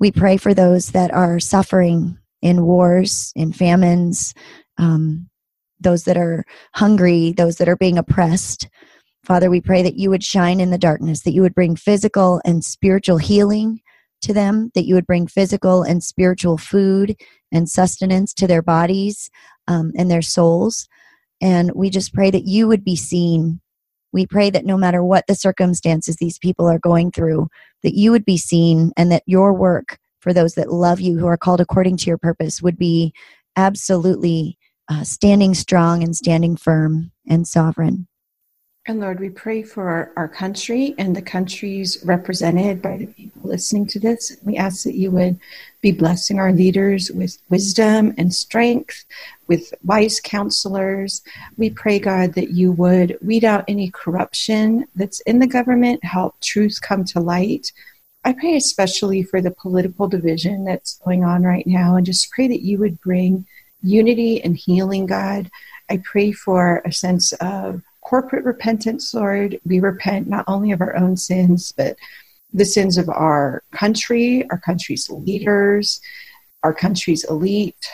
We 0.00 0.12
pray 0.12 0.36
for 0.36 0.54
those 0.54 0.92
that 0.92 1.12
are 1.12 1.40
suffering 1.40 2.18
in 2.40 2.64
wars, 2.64 3.32
in 3.34 3.52
famines, 3.52 4.32
um, 4.78 5.28
those 5.80 6.04
that 6.04 6.16
are 6.16 6.44
hungry, 6.74 7.32
those 7.32 7.56
that 7.56 7.68
are 7.68 7.76
being 7.76 7.98
oppressed. 7.98 8.68
Father, 9.24 9.50
we 9.50 9.60
pray 9.60 9.82
that 9.82 9.96
you 9.96 10.10
would 10.10 10.24
shine 10.24 10.60
in 10.60 10.70
the 10.70 10.78
darkness, 10.78 11.22
that 11.22 11.32
you 11.32 11.42
would 11.42 11.54
bring 11.54 11.76
physical 11.76 12.40
and 12.44 12.64
spiritual 12.64 13.18
healing 13.18 13.80
to 14.22 14.32
them, 14.32 14.70
that 14.74 14.84
you 14.84 14.94
would 14.94 15.06
bring 15.06 15.26
physical 15.26 15.82
and 15.82 16.02
spiritual 16.02 16.58
food 16.58 17.16
and 17.52 17.68
sustenance 17.68 18.32
to 18.34 18.46
their 18.46 18.62
bodies 18.62 19.30
um, 19.66 19.92
and 19.96 20.10
their 20.10 20.22
souls. 20.22 20.88
And 21.40 21.72
we 21.74 21.90
just 21.90 22.14
pray 22.14 22.30
that 22.30 22.44
you 22.44 22.66
would 22.68 22.84
be 22.84 22.96
seen. 22.96 23.60
We 24.12 24.26
pray 24.26 24.50
that 24.50 24.64
no 24.64 24.76
matter 24.76 25.02
what 25.04 25.26
the 25.26 25.34
circumstances 25.34 26.16
these 26.16 26.38
people 26.38 26.66
are 26.68 26.78
going 26.78 27.10
through, 27.10 27.48
that 27.82 27.94
you 27.94 28.10
would 28.10 28.24
be 28.24 28.36
seen 28.38 28.92
and 28.96 29.12
that 29.12 29.22
your 29.26 29.52
work 29.52 29.98
for 30.20 30.32
those 30.32 30.54
that 30.54 30.72
love 30.72 31.00
you, 31.00 31.18
who 31.18 31.26
are 31.26 31.36
called 31.36 31.60
according 31.60 31.96
to 31.98 32.06
your 32.06 32.18
purpose, 32.18 32.60
would 32.60 32.76
be 32.76 33.12
absolutely 33.56 34.58
uh, 34.88 35.04
standing 35.04 35.54
strong 35.54 36.02
and 36.02 36.16
standing 36.16 36.56
firm 36.56 37.12
and 37.28 37.46
sovereign. 37.46 38.08
And 38.88 39.00
Lord, 39.00 39.20
we 39.20 39.28
pray 39.28 39.62
for 39.62 40.10
our, 40.16 40.28
country 40.28 40.94
and 40.96 41.14
the 41.14 41.20
countries 41.20 41.98
represented 42.06 42.80
by 42.80 42.96
the 42.96 43.06
people 43.06 43.42
listening 43.42 43.86
to 43.88 44.00
this. 44.00 44.34
We 44.42 44.56
ask 44.56 44.82
that 44.84 44.94
you 44.94 45.10
would 45.10 45.38
be 45.82 45.92
blessing 45.92 46.38
our 46.38 46.52
leaders 46.52 47.10
with 47.10 47.36
wisdom 47.50 48.14
and 48.16 48.32
strength, 48.32 49.04
with 49.46 49.74
wise 49.84 50.20
counselors. 50.20 51.20
We 51.58 51.68
pray, 51.68 51.98
God, 51.98 52.32
that 52.32 52.52
you 52.52 52.72
would 52.72 53.18
weed 53.20 53.44
out 53.44 53.66
any 53.68 53.90
corruption 53.90 54.86
that's 54.94 55.20
in 55.20 55.38
the 55.38 55.46
government, 55.46 56.02
help 56.02 56.40
truth 56.40 56.80
come 56.80 57.04
to 57.04 57.20
light. 57.20 57.70
I 58.24 58.32
pray 58.32 58.56
especially 58.56 59.22
for 59.22 59.42
the 59.42 59.50
political 59.50 60.08
division 60.08 60.64
that's 60.64 60.98
going 61.04 61.24
on 61.24 61.42
right 61.42 61.66
now, 61.66 61.96
and 61.96 62.06
just 62.06 62.30
pray 62.30 62.48
that 62.48 62.62
you 62.62 62.78
would 62.78 62.98
bring 63.02 63.44
unity 63.82 64.42
and 64.42 64.56
healing, 64.56 65.04
God. 65.04 65.50
I 65.90 65.98
pray 65.98 66.32
for 66.32 66.80
a 66.86 66.92
sense 66.92 67.32
of 67.34 67.82
corporate 68.08 68.46
repentance, 68.46 69.12
Lord. 69.12 69.60
We 69.66 69.80
repent 69.80 70.28
not 70.28 70.46
only 70.48 70.72
of 70.72 70.80
our 70.80 70.96
own 70.96 71.18
sins, 71.18 71.72
but 71.76 71.96
the 72.54 72.64
sins 72.64 72.96
of 72.96 73.10
our 73.10 73.62
country, 73.72 74.48
our 74.48 74.58
country's 74.58 75.10
leaders, 75.10 76.00
our 76.62 76.72
country's 76.72 77.24
elite, 77.24 77.86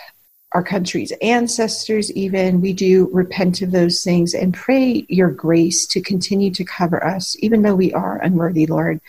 our 0.53 0.63
country's 0.63 1.13
ancestors, 1.21 2.13
even. 2.13 2.61
We 2.61 2.73
do 2.73 3.11
repent 3.13 3.61
of 3.61 3.73
those 3.73 4.05
things 4.05 4.35
and 4.35 4.55
pray 4.55 5.05
your 5.09 5.33
grace 5.33 5.85
to 5.89 6.01
continue 6.01 6.53
to 6.53 6.65
cover 6.65 7.05
us, 7.05 7.37
even 7.41 7.63
though 7.63 7.75
we 7.75 7.93
are 7.93 8.23
unworthy, 8.23 8.67
Lord. 8.67 9.01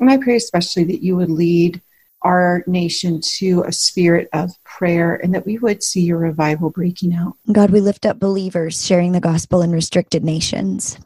And 0.00 0.10
I 0.10 0.16
pray 0.16 0.34
especially 0.34 0.82
that 0.84 1.04
you 1.04 1.14
would 1.14 1.30
lead 1.30 1.80
our 2.28 2.62
nation 2.66 3.22
to 3.22 3.64
a 3.66 3.72
spirit 3.72 4.28
of 4.34 4.52
prayer 4.62 5.16
and 5.16 5.34
that 5.34 5.46
we 5.46 5.56
would 5.56 5.82
see 5.82 6.02
your 6.02 6.18
revival 6.18 6.68
breaking 6.68 7.14
out. 7.14 7.32
God, 7.50 7.70
we 7.70 7.80
lift 7.80 8.04
up 8.04 8.20
believers 8.20 8.84
sharing 8.84 9.12
the 9.12 9.20
gospel 9.20 9.62
in 9.62 9.72
restricted 9.72 10.22
nations. 10.22 10.98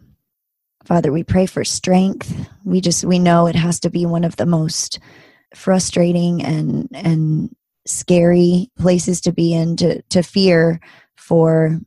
Father, 0.85 1.13
we 1.13 1.23
pray 1.23 1.47
for 1.47 1.63
strength. 1.63 2.35
We 2.65 2.81
just 2.81 3.05
we 3.05 3.21
know 3.21 3.47
it 3.47 3.55
has 3.55 3.79
to 3.81 3.91
be 3.91 4.05
one 4.05 4.25
of 4.25 4.35
the 4.35 4.47
most 4.47 4.99
frustrating 5.55 6.43
and 6.43 6.89
and 6.93 7.55
scary 7.87 8.69
places 8.77 9.21
to 9.21 9.33
be 9.33 9.55
in 9.55 9.77
to 9.77 10.03
to 10.11 10.23
fear 10.23 10.81
for 11.17 11.79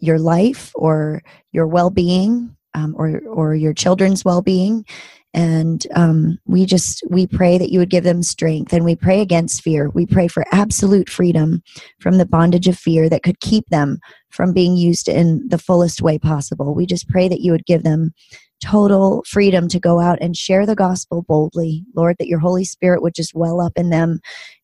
your 0.00 0.18
life 0.18 0.72
or 0.74 1.22
your 1.52 1.68
well-being 1.68 2.56
um, 2.74 2.94
or 2.96 3.20
or 3.28 3.54
your 3.54 3.74
children's 3.74 4.24
well-being. 4.24 4.84
And 5.32 5.84
um, 5.96 6.38
we 6.46 6.64
just 6.64 7.02
we 7.10 7.26
pray 7.26 7.58
that 7.58 7.70
you 7.70 7.80
would 7.80 7.90
give 7.90 8.04
them 8.04 8.22
strength 8.22 8.72
and 8.72 8.84
we 8.84 8.94
pray 8.94 9.20
against 9.20 9.62
fear. 9.62 9.90
We 9.90 10.06
pray 10.06 10.28
for 10.28 10.44
absolute 10.52 11.08
freedom 11.08 11.62
from 11.98 12.18
the 12.18 12.26
bondage 12.26 12.68
of 12.68 12.78
fear 12.78 13.08
that 13.08 13.24
could 13.24 13.40
keep 13.40 13.68
them 13.68 13.98
from 14.30 14.52
being 14.52 14.76
used 14.76 15.08
in 15.08 15.42
the 15.48 15.58
fullest 15.58 16.02
way 16.02 16.20
possible. 16.20 16.72
We 16.72 16.86
just 16.86 17.08
pray 17.08 17.28
that 17.28 17.40
you 17.40 17.50
would 17.50 17.66
give 17.66 17.82
them 17.82 18.12
total 18.64 19.24
freedom 19.26 19.68
to 19.68 19.80
go 19.80 20.00
out 20.00 20.18
and 20.20 20.36
share 20.36 20.66
the 20.66 20.76
gospel 20.76 21.22
boldly. 21.22 21.84
Lord 21.96 22.16
that 22.18 22.28
your 22.28 22.38
holy 22.38 22.64
spirit 22.64 23.02
would 23.02 23.14
just 23.14 23.34
well 23.34 23.60
up 23.60 23.72
in 23.76 23.90
them 23.90 24.20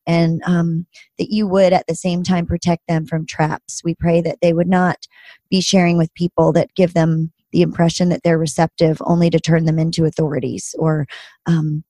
and 0.07 0.41
um, 0.47 0.87
that 1.19 1.31
you 1.31 1.47
would 1.47 1.73
at 1.73 1.87
the 1.87 1.95
same 1.95 2.23
time 2.23 2.47
protect 2.47 2.87
them 2.87 3.07
from 3.07 3.27
traps. 3.27 3.83
We 3.85 3.95
pray 3.95 4.21
that 4.23 4.39
they 4.41 4.53
would 4.53 4.69
not 4.69 5.07
be 5.51 5.61
sharing 5.61 5.99
with 5.99 6.15
people 6.15 6.53
that 6.53 6.75
give 6.75 6.95
them 6.95 7.33
the 7.53 7.63
impression 7.63 8.09
that 8.11 8.23
they're 8.23 8.39
receptive 8.39 9.01
only 9.05 9.31
to 9.31 9.41
turn 9.41 9.65
them 9.65 9.79
into 9.79 10.05
authorities 10.05 10.75
or 10.79 11.07
um, 11.47 11.85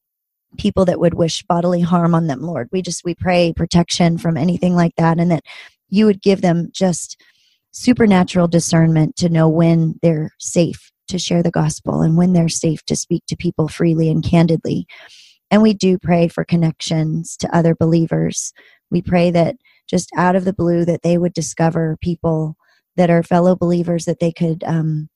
people 0.59 0.85
that 0.85 1.01
would 1.01 1.15
wish 1.15 1.43
bodily 1.45 1.81
harm 1.81 2.15
on 2.15 2.27
them 2.27 2.43
lord. 2.43 2.69
We 2.73 2.83
just 2.83 3.05
we 3.05 3.15
pray 3.15 3.53
protection 3.55 4.19
from 4.19 4.37
anything 4.37 4.75
like 4.75 4.95
that 4.97 5.19
and 5.19 5.31
that 5.31 5.45
you 5.89 6.07
would 6.07 6.23
give 6.23 6.41
them 6.41 6.69
just 6.73 7.21
supernatural 7.73 8.49
discernment 8.49 9.17
to 9.17 9.29
know 9.29 9.49
when 9.49 9.99
they're 10.03 10.31
safe 10.39 10.91
to 11.09 11.19
share 11.19 11.43
the 11.43 11.51
gospel 11.51 12.03
and 12.03 12.17
when 12.17 12.33
they're 12.33 12.49
safe 12.49 12.85
to 12.87 12.97
speak 12.97 13.25
to 13.27 13.37
people 13.37 13.69
freely 13.69 14.09
and 14.09 14.25
candidly. 14.25 14.87
And 15.51 15.63
we 15.63 15.75
do 15.75 15.99
pray 15.99 16.29
for 16.29 16.45
connections 16.45 17.37
to 17.39 17.57
other 17.57 17.75
believers. 17.75 18.53
We 18.91 19.03
pray 19.03 19.31
that 19.33 19.57
just 19.89 20.11
out 20.17 20.37
of 20.37 20.45
the 20.45 20.53
blue 20.53 20.85
that 20.85 21.03
they 21.03 21.19
would 21.19 21.33
discover 21.33 21.97
people 22.01 22.57
that 22.97 23.11
are 23.11 23.23
fellow 23.23 23.57
believers 23.57 24.05
that 24.05 24.21
they 24.21 24.33
could 24.33 24.63
um, 24.65 25.09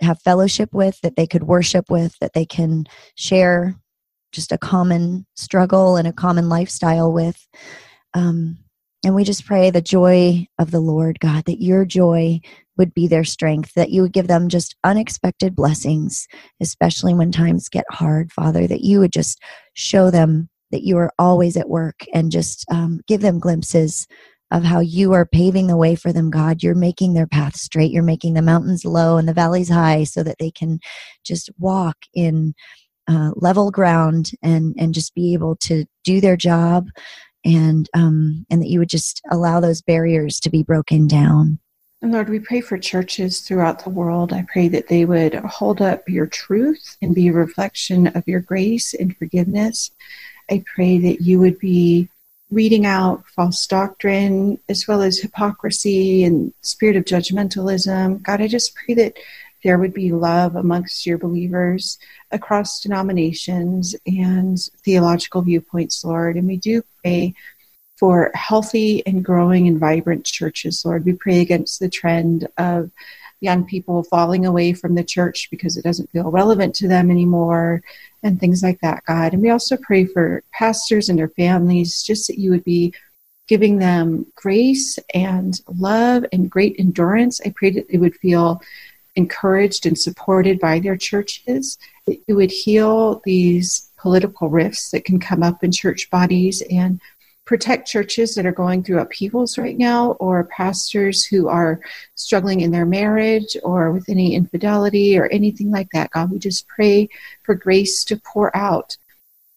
have 0.00 0.20
fellowship 0.22 0.72
with, 0.72 1.00
that 1.02 1.16
they 1.16 1.26
could 1.26 1.44
worship 1.44 1.90
with, 1.90 2.18
that 2.20 2.32
they 2.32 2.46
can 2.46 2.86
share 3.16 3.74
just 4.32 4.52
a 4.52 4.58
common 4.58 5.26
struggle 5.36 5.96
and 5.96 6.06
a 6.06 6.12
common 6.12 6.48
lifestyle 6.48 7.12
with. 7.12 7.46
Um, 8.14 8.58
and 9.04 9.14
we 9.14 9.24
just 9.24 9.46
pray 9.46 9.70
the 9.70 9.80
joy 9.80 10.46
of 10.58 10.70
the 10.70 10.80
Lord, 10.80 11.20
God, 11.20 11.44
that 11.44 11.62
your 11.62 11.84
joy 11.84 12.40
would 12.76 12.94
be 12.94 13.06
their 13.06 13.24
strength, 13.24 13.74
that 13.74 13.90
you 13.90 14.02
would 14.02 14.12
give 14.12 14.28
them 14.28 14.48
just 14.48 14.76
unexpected 14.84 15.54
blessings, 15.54 16.26
especially 16.60 17.14
when 17.14 17.32
times 17.32 17.68
get 17.68 17.84
hard, 17.90 18.32
Father, 18.32 18.66
that 18.66 18.82
you 18.82 19.00
would 19.00 19.12
just 19.12 19.40
show 19.74 20.10
them 20.10 20.48
that 20.70 20.82
you 20.82 20.96
are 20.98 21.12
always 21.18 21.56
at 21.56 21.68
work 21.68 22.04
and 22.12 22.30
just 22.30 22.64
um, 22.70 23.00
give 23.06 23.20
them 23.20 23.38
glimpses 23.38 24.06
of 24.50 24.64
how 24.64 24.80
you 24.80 25.12
are 25.12 25.26
paving 25.26 25.66
the 25.66 25.76
way 25.76 25.94
for 25.94 26.12
them, 26.12 26.30
God. 26.30 26.62
You're 26.62 26.74
making 26.74 27.14
their 27.14 27.26
path 27.26 27.56
straight. 27.56 27.90
You're 27.90 28.02
making 28.02 28.34
the 28.34 28.42
mountains 28.42 28.84
low 28.84 29.16
and 29.16 29.28
the 29.28 29.34
valleys 29.34 29.68
high 29.68 30.04
so 30.04 30.22
that 30.22 30.38
they 30.38 30.50
can 30.50 30.80
just 31.24 31.50
walk 31.58 31.96
in 32.14 32.54
uh, 33.08 33.32
level 33.36 33.70
ground 33.70 34.32
and, 34.42 34.74
and 34.78 34.94
just 34.94 35.14
be 35.14 35.34
able 35.34 35.56
to 35.56 35.84
do 36.04 36.20
their 36.20 36.36
job 36.36 36.88
and, 37.44 37.88
um, 37.94 38.46
and 38.50 38.60
that 38.62 38.68
you 38.68 38.78
would 38.78 38.88
just 38.88 39.20
allow 39.30 39.60
those 39.60 39.82
barriers 39.82 40.40
to 40.40 40.50
be 40.50 40.62
broken 40.62 41.06
down. 41.06 41.58
And 42.00 42.12
Lord, 42.12 42.28
we 42.28 42.38
pray 42.38 42.60
for 42.60 42.78
churches 42.78 43.40
throughout 43.40 43.82
the 43.82 43.90
world. 43.90 44.32
I 44.32 44.46
pray 44.52 44.68
that 44.68 44.88
they 44.88 45.04
would 45.04 45.34
hold 45.34 45.82
up 45.82 46.08
your 46.08 46.26
truth 46.26 46.96
and 47.02 47.14
be 47.14 47.28
a 47.28 47.32
reflection 47.32 48.06
of 48.08 48.22
your 48.26 48.40
grace 48.40 48.94
and 48.94 49.16
forgiveness. 49.16 49.90
I 50.48 50.62
pray 50.74 50.98
that 50.98 51.22
you 51.22 51.40
would 51.40 51.58
be 51.58 52.08
reading 52.50 52.86
out 52.86 53.24
false 53.26 53.66
doctrine 53.66 54.58
as 54.68 54.88
well 54.88 55.02
as 55.02 55.18
hypocrisy 55.18 56.24
and 56.24 56.52
spirit 56.62 56.96
of 56.96 57.04
judgmentalism. 57.04 58.22
God, 58.22 58.40
I 58.40 58.48
just 58.48 58.74
pray 58.74 58.94
that 58.94 59.16
there 59.64 59.78
would 59.78 59.92
be 59.92 60.12
love 60.12 60.56
amongst 60.56 61.04
your 61.04 61.18
believers 61.18 61.98
across 62.30 62.80
denominations 62.80 63.94
and 64.06 64.58
theological 64.84 65.42
viewpoints, 65.42 66.04
Lord. 66.04 66.36
And 66.36 66.46
we 66.46 66.56
do 66.56 66.82
pray 67.02 67.34
for 67.98 68.30
healthy 68.34 69.04
and 69.06 69.24
growing 69.24 69.66
and 69.66 69.78
vibrant 69.78 70.24
churches, 70.24 70.84
Lord. 70.84 71.04
We 71.04 71.14
pray 71.14 71.40
against 71.40 71.80
the 71.80 71.88
trend 71.88 72.46
of 72.56 72.90
young 73.40 73.64
people 73.64 74.02
falling 74.02 74.46
away 74.46 74.72
from 74.72 74.94
the 74.94 75.04
church 75.04 75.48
because 75.50 75.76
it 75.76 75.84
doesn't 75.84 76.10
feel 76.10 76.30
relevant 76.30 76.74
to 76.74 76.88
them 76.88 77.10
anymore 77.10 77.82
and 78.22 78.40
things 78.40 78.62
like 78.62 78.80
that, 78.80 79.04
God. 79.04 79.32
And 79.32 79.42
we 79.42 79.50
also 79.50 79.76
pray 79.76 80.06
for 80.06 80.42
pastors 80.52 81.08
and 81.08 81.18
their 81.18 81.28
families, 81.28 82.02
just 82.02 82.26
that 82.26 82.38
you 82.38 82.50
would 82.50 82.64
be 82.64 82.92
giving 83.46 83.78
them 83.78 84.26
grace 84.34 84.98
and 85.14 85.60
love 85.78 86.24
and 86.32 86.50
great 86.50 86.76
endurance. 86.78 87.40
I 87.44 87.52
pray 87.56 87.70
that 87.70 87.88
they 87.88 87.98
would 87.98 88.16
feel 88.16 88.60
encouraged 89.16 89.86
and 89.86 89.98
supported 89.98 90.60
by 90.60 90.78
their 90.78 90.96
churches, 90.96 91.78
that 92.06 92.18
you 92.26 92.36
would 92.36 92.50
heal 92.50 93.20
these 93.24 93.90
political 93.96 94.48
rifts 94.48 94.90
that 94.90 95.04
can 95.04 95.18
come 95.18 95.42
up 95.42 95.64
in 95.64 95.72
church 95.72 96.08
bodies 96.10 96.62
and 96.70 97.00
protect 97.48 97.88
churches 97.88 98.34
that 98.34 98.44
are 98.44 98.52
going 98.52 98.82
through 98.82 99.00
upheavals 99.00 99.56
right 99.56 99.78
now 99.78 100.10
or 100.20 100.44
pastors 100.44 101.24
who 101.24 101.48
are 101.48 101.80
struggling 102.14 102.60
in 102.60 102.70
their 102.70 102.84
marriage 102.84 103.56
or 103.62 103.90
with 103.90 104.06
any 104.10 104.34
infidelity 104.34 105.18
or 105.18 105.28
anything 105.28 105.70
like 105.70 105.88
that. 105.94 106.10
God, 106.10 106.30
we 106.30 106.38
just 106.38 106.68
pray 106.68 107.08
for 107.44 107.54
grace 107.54 108.04
to 108.04 108.18
pour 108.18 108.54
out 108.54 108.98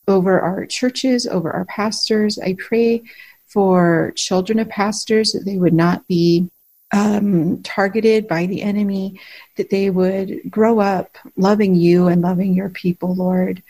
over 0.08 0.40
our 0.40 0.66
churches, 0.66 1.28
over 1.28 1.52
our 1.52 1.66
pastors. 1.66 2.40
I 2.40 2.54
pray 2.54 3.04
for 3.48 4.14
children 4.16 4.60
of 4.60 4.70
pastors 4.70 5.34
that 5.34 5.44
they 5.44 5.58
would 5.58 5.74
not 5.74 6.08
be 6.08 6.50
um, 6.94 7.62
targeted 7.62 8.26
by 8.26 8.46
the 8.46 8.62
enemy, 8.62 9.20
that 9.58 9.70
they 9.70 9.90
would 9.90 10.50
grow 10.50 10.80
up 10.80 11.18
loving 11.36 11.76
you 11.76 12.08
and 12.08 12.22
loving 12.22 12.54
your 12.54 12.70
people, 12.70 13.14
Lord. 13.16 13.62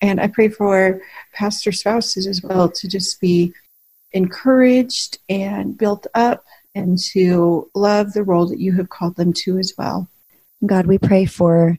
And 0.00 0.20
I 0.20 0.28
pray 0.28 0.48
for 0.48 1.00
pastor 1.32 1.72
spouses 1.72 2.28
as 2.28 2.40
well 2.40 2.70
to 2.70 2.86
just 2.86 3.20
be 3.20 3.52
encouraged 4.14 5.18
and 5.28 5.76
built 5.76 6.06
up 6.14 6.44
and 6.74 6.98
to 6.98 7.70
love 7.74 8.12
the 8.12 8.24
role 8.24 8.46
that 8.46 8.60
you 8.60 8.72
have 8.72 8.88
called 8.88 9.16
them 9.16 9.32
to 9.32 9.58
as 9.58 9.74
well. 9.76 10.08
God, 10.64 10.86
we 10.86 10.98
pray 10.98 11.26
for 11.26 11.76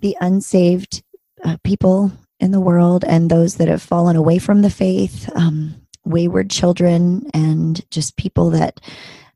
the 0.00 0.16
unsaved 0.20 1.02
uh, 1.44 1.56
people 1.62 2.10
in 2.40 2.50
the 2.50 2.60
world 2.60 3.04
and 3.04 3.30
those 3.30 3.56
that 3.56 3.68
have 3.68 3.82
fallen 3.82 4.16
away 4.16 4.38
from 4.38 4.62
the 4.62 4.70
faith, 4.70 5.30
um, 5.36 5.74
wayward 6.04 6.50
children, 6.50 7.30
and 7.32 7.88
just 7.90 8.16
people 8.16 8.50
that 8.50 8.80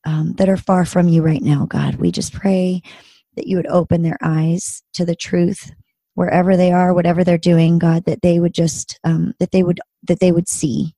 um, 0.04 0.32
that 0.34 0.48
are 0.48 0.56
far 0.56 0.84
from 0.84 1.08
you 1.08 1.22
right 1.22 1.42
now. 1.42 1.66
God, 1.66 1.96
we 1.96 2.10
just 2.10 2.32
pray 2.32 2.82
that 3.36 3.46
you 3.46 3.56
would 3.56 3.66
open 3.68 4.02
their 4.02 4.18
eyes 4.22 4.82
to 4.94 5.04
the 5.04 5.16
truth 5.16 5.70
wherever 6.14 6.56
they 6.56 6.72
are, 6.72 6.92
whatever 6.92 7.22
they're 7.22 7.38
doing. 7.38 7.78
God, 7.78 8.04
that 8.04 8.22
they 8.22 8.40
would 8.40 8.54
just 8.54 8.98
um, 9.04 9.34
that 9.38 9.52
they 9.52 9.62
would 9.62 9.80
that 10.08 10.20
they 10.20 10.32
would 10.32 10.48
see 10.48 10.94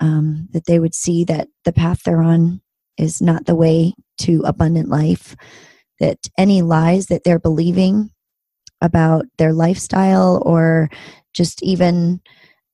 um, 0.00 0.48
that 0.52 0.66
they 0.66 0.78
would 0.78 0.94
see 0.94 1.24
that 1.24 1.48
the 1.64 1.72
path 1.72 2.02
they're 2.04 2.22
on 2.22 2.60
is 2.96 3.20
not 3.20 3.46
the 3.46 3.54
way 3.54 3.94
to 4.18 4.42
abundant 4.44 4.88
life. 4.88 5.36
That 6.00 6.18
any 6.38 6.62
lies 6.62 7.06
that 7.06 7.24
they're 7.24 7.38
believing 7.38 8.10
about 8.80 9.26
their 9.38 9.52
lifestyle 9.52 10.42
or 10.46 10.88
just 11.34 11.62
even 11.62 12.20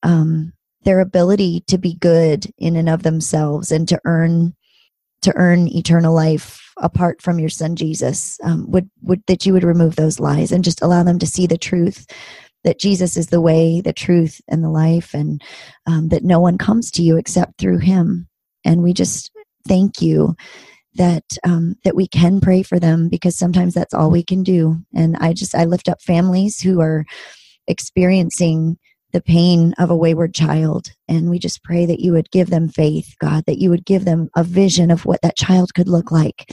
um, 0.02 0.52
their 0.84 1.00
ability 1.00 1.64
to 1.66 1.78
be 1.78 1.94
good 1.94 2.46
in 2.58 2.76
and 2.76 2.88
of 2.88 3.02
themselves 3.02 3.72
and 3.72 3.88
to 3.88 4.00
earn 4.04 4.54
to 5.22 5.32
earn 5.34 5.66
eternal 5.68 6.14
life 6.14 6.72
apart 6.76 7.20
from 7.20 7.40
your 7.40 7.48
son 7.48 7.74
jesus 7.74 8.38
um, 8.44 8.70
would 8.70 8.88
would 9.02 9.20
that 9.26 9.44
you 9.44 9.52
would 9.52 9.64
remove 9.64 9.96
those 9.96 10.20
lies 10.20 10.52
and 10.52 10.62
just 10.62 10.80
allow 10.82 11.02
them 11.02 11.18
to 11.18 11.26
see 11.26 11.46
the 11.46 11.58
truth 11.58 12.06
that 12.66 12.78
jesus 12.78 13.16
is 13.16 13.28
the 13.28 13.40
way 13.40 13.80
the 13.80 13.94
truth 13.94 14.42
and 14.48 14.62
the 14.62 14.68
life 14.68 15.14
and 15.14 15.42
um, 15.86 16.08
that 16.08 16.24
no 16.24 16.40
one 16.40 16.58
comes 16.58 16.90
to 16.92 17.02
you 17.02 17.16
except 17.16 17.58
through 17.58 17.78
him. 17.78 18.28
And 18.64 18.82
we 18.82 18.92
just 18.92 19.30
thank 19.66 20.02
you 20.02 20.34
that 20.94 21.24
um, 21.44 21.76
that 21.84 21.96
we 21.96 22.08
can 22.08 22.40
pray 22.40 22.62
for 22.62 22.78
them 22.78 23.08
because 23.08 23.36
sometimes 23.38 23.74
that's 23.74 23.94
all 23.94 24.10
we 24.10 24.24
can 24.24 24.42
do. 24.42 24.76
And 24.94 25.16
i 25.18 25.32
just 25.32 25.54
i 25.54 25.64
lift 25.64 25.88
up 25.88 26.02
families 26.02 26.60
who 26.60 26.80
are 26.80 27.04
experiencing 27.66 28.78
the 29.12 29.22
pain 29.22 29.72
of 29.78 29.90
a 29.90 29.96
wayward 29.96 30.34
child. 30.34 30.88
And 31.08 31.30
we 31.30 31.38
just 31.38 31.62
pray 31.62 31.86
that 31.86 32.00
you 32.00 32.12
would 32.12 32.30
give 32.30 32.50
them 32.50 32.68
faith 32.68 33.14
god 33.20 33.44
that 33.46 33.58
you 33.58 33.70
would 33.70 33.84
give 33.84 34.04
them 34.04 34.28
a 34.36 34.44
vision 34.44 34.90
of 34.90 35.04
what 35.04 35.22
that 35.22 35.36
child 35.36 35.74
could 35.74 35.88
look 35.88 36.10
like 36.10 36.50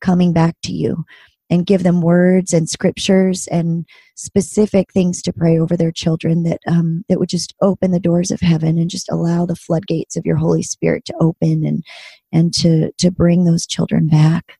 coming 0.00 0.32
back 0.32 0.56
to 0.64 0.72
you 0.72 1.04
and 1.52 1.66
give 1.66 1.82
them 1.82 2.00
words 2.00 2.54
and 2.54 2.66
scriptures 2.66 3.46
and 3.48 3.84
specific 4.14 4.90
things 4.90 5.20
to 5.20 5.34
pray 5.34 5.58
over 5.58 5.76
their 5.76 5.92
children 5.92 6.44
that 6.44 6.60
um, 6.66 7.04
that 7.10 7.20
would 7.20 7.28
just 7.28 7.54
open 7.60 7.90
the 7.90 8.00
doors 8.00 8.30
of 8.30 8.40
heaven 8.40 8.78
and 8.78 8.88
just 8.88 9.12
allow 9.12 9.44
the 9.44 9.54
floodgates 9.54 10.16
of 10.16 10.24
your 10.24 10.36
Holy 10.36 10.62
Spirit 10.62 11.04
to 11.04 11.14
open 11.20 11.62
and 11.66 11.84
and 12.32 12.54
to 12.54 12.90
to 12.92 13.10
bring 13.10 13.44
those 13.44 13.66
children 13.66 14.08
back. 14.08 14.56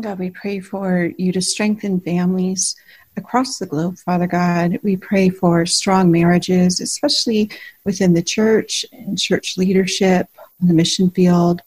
God, 0.00 0.18
we 0.18 0.30
pray 0.30 0.58
for 0.58 1.12
you 1.18 1.30
to 1.32 1.40
strengthen 1.40 2.00
families 2.00 2.74
across 3.16 3.58
the 3.58 3.66
globe, 3.66 3.96
Father 3.98 4.26
God. 4.26 4.80
We 4.82 4.96
pray 4.96 5.28
for 5.28 5.66
strong 5.66 6.10
marriages, 6.10 6.80
especially 6.80 7.48
within 7.84 8.14
the 8.14 8.22
church 8.22 8.84
and 8.90 9.16
church 9.16 9.56
leadership, 9.56 10.26
on 10.60 10.66
the 10.66 10.74
mission 10.74 11.10
field. 11.10 11.62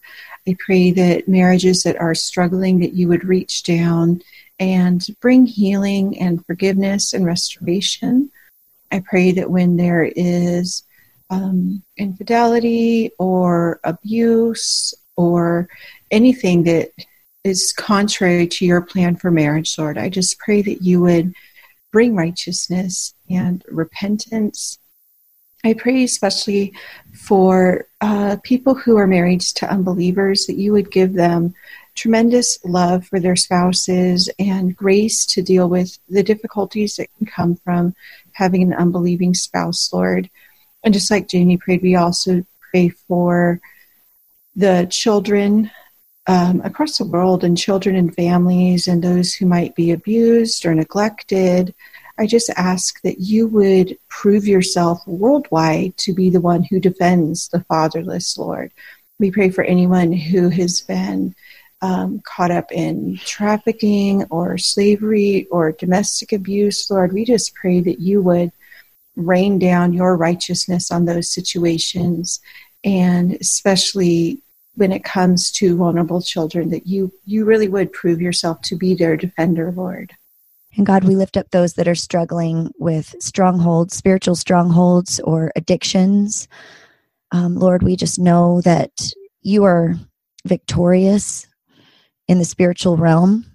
I 0.47 0.55
pray 0.59 0.91
that 0.91 1.27
marriages 1.27 1.83
that 1.83 1.99
are 1.99 2.15
struggling, 2.15 2.79
that 2.79 2.93
you 2.93 3.07
would 3.07 3.23
reach 3.23 3.63
down 3.63 4.21
and 4.59 5.05
bring 5.19 5.45
healing 5.45 6.19
and 6.19 6.45
forgiveness 6.45 7.13
and 7.13 7.25
restoration. 7.25 8.31
I 8.91 8.99
pray 8.99 9.31
that 9.31 9.49
when 9.49 9.75
there 9.75 10.03
is 10.15 10.83
um, 11.29 11.83
infidelity 11.97 13.11
or 13.17 13.79
abuse 13.83 14.93
or 15.15 15.67
anything 16.11 16.63
that 16.63 16.91
is 17.43 17.73
contrary 17.73 18.47
to 18.47 18.65
your 18.65 18.81
plan 18.81 19.15
for 19.15 19.31
marriage, 19.31 19.77
Lord, 19.77 19.97
I 19.97 20.09
just 20.09 20.37
pray 20.39 20.61
that 20.61 20.81
you 20.81 21.01
would 21.01 21.33
bring 21.91 22.15
righteousness 22.15 23.13
and 23.29 23.63
repentance 23.69 24.77
I 25.65 25.73
pray 25.73 26.03
especially 26.03 26.73
for 27.13 27.87
uh, 27.99 28.37
people 28.43 28.75
who 28.75 28.97
are 28.97 29.07
married 29.07 29.41
to 29.41 29.69
unbelievers 29.69 30.45
that 30.45 30.57
you 30.57 30.71
would 30.73 30.91
give 30.91 31.13
them 31.13 31.55
tremendous 31.95 32.59
love 32.63 33.07
for 33.07 33.19
their 33.19 33.35
spouses 33.35 34.29
and 34.37 34.75
grace 34.75 35.25
to 35.25 35.41
deal 35.41 35.67
with 35.67 35.97
the 36.07 36.21
difficulties 36.21 36.97
that 36.97 37.07
can 37.17 37.25
come 37.25 37.55
from 37.55 37.95
having 38.33 38.61
an 38.61 38.73
unbelieving 38.73 39.33
spouse, 39.33 39.91
Lord. 39.91 40.29
And 40.83 40.93
just 40.93 41.09
like 41.09 41.29
Jamie 41.29 41.57
prayed, 41.57 41.81
we 41.81 41.95
also 41.95 42.45
pray 42.69 42.89
for 42.89 43.59
the 44.55 44.87
children 44.91 45.71
um, 46.27 46.61
across 46.63 46.99
the 46.99 47.05
world 47.05 47.43
and 47.43 47.57
children 47.57 47.95
and 47.95 48.13
families 48.13 48.87
and 48.87 49.03
those 49.03 49.33
who 49.33 49.47
might 49.47 49.75
be 49.75 49.91
abused 49.91 50.63
or 50.63 50.75
neglected 50.75 51.73
I 52.17 52.27
just 52.27 52.49
ask 52.51 53.01
that 53.01 53.19
you 53.19 53.47
would 53.47 53.97
prove 54.07 54.47
yourself 54.47 55.05
worldwide 55.05 55.97
to 55.97 56.13
be 56.13 56.29
the 56.29 56.41
one 56.41 56.63
who 56.63 56.79
defends 56.79 57.49
the 57.49 57.63
fatherless, 57.65 58.37
Lord. 58.37 58.71
We 59.19 59.31
pray 59.31 59.49
for 59.49 59.63
anyone 59.63 60.13
who 60.13 60.49
has 60.49 60.81
been 60.81 61.35
um, 61.81 62.21
caught 62.25 62.51
up 62.51 62.71
in 62.71 63.19
trafficking 63.25 64.23
or 64.29 64.57
slavery 64.57 65.47
or 65.51 65.73
domestic 65.73 66.31
abuse, 66.31 66.89
Lord. 66.89 67.11
We 67.11 67.25
just 67.25 67.53
pray 67.53 67.81
that 67.81 67.99
you 67.99 68.21
would 68.21 68.51
rain 69.15 69.59
down 69.59 69.93
your 69.93 70.15
righteousness 70.15 70.91
on 70.91 71.05
those 71.05 71.33
situations, 71.33 72.39
and 72.83 73.33
especially 73.33 74.41
when 74.75 74.91
it 74.91 75.03
comes 75.03 75.51
to 75.51 75.77
vulnerable 75.77 76.21
children, 76.21 76.69
that 76.69 76.87
you 76.87 77.11
you 77.25 77.45
really 77.45 77.67
would 77.67 77.93
prove 77.93 78.21
yourself 78.21 78.61
to 78.61 78.75
be 78.75 78.93
their 78.93 79.15
defender, 79.17 79.71
Lord. 79.71 80.13
And 80.77 80.85
God, 80.85 81.03
we 81.05 81.15
lift 81.15 81.37
up 81.37 81.51
those 81.51 81.73
that 81.73 81.87
are 81.87 81.95
struggling 81.95 82.71
with 82.77 83.15
strongholds, 83.19 83.95
spiritual 83.95 84.35
strongholds, 84.35 85.19
or 85.21 85.51
addictions. 85.55 86.47
Um, 87.31 87.55
Lord, 87.55 87.81
we 87.81 87.95
just 87.95 88.19
know 88.19 88.61
that 88.61 88.91
you 89.41 89.63
are 89.63 89.95
victorious 90.45 91.47
in 92.27 92.39
the 92.39 92.45
spiritual 92.45 92.97
realm 92.97 93.45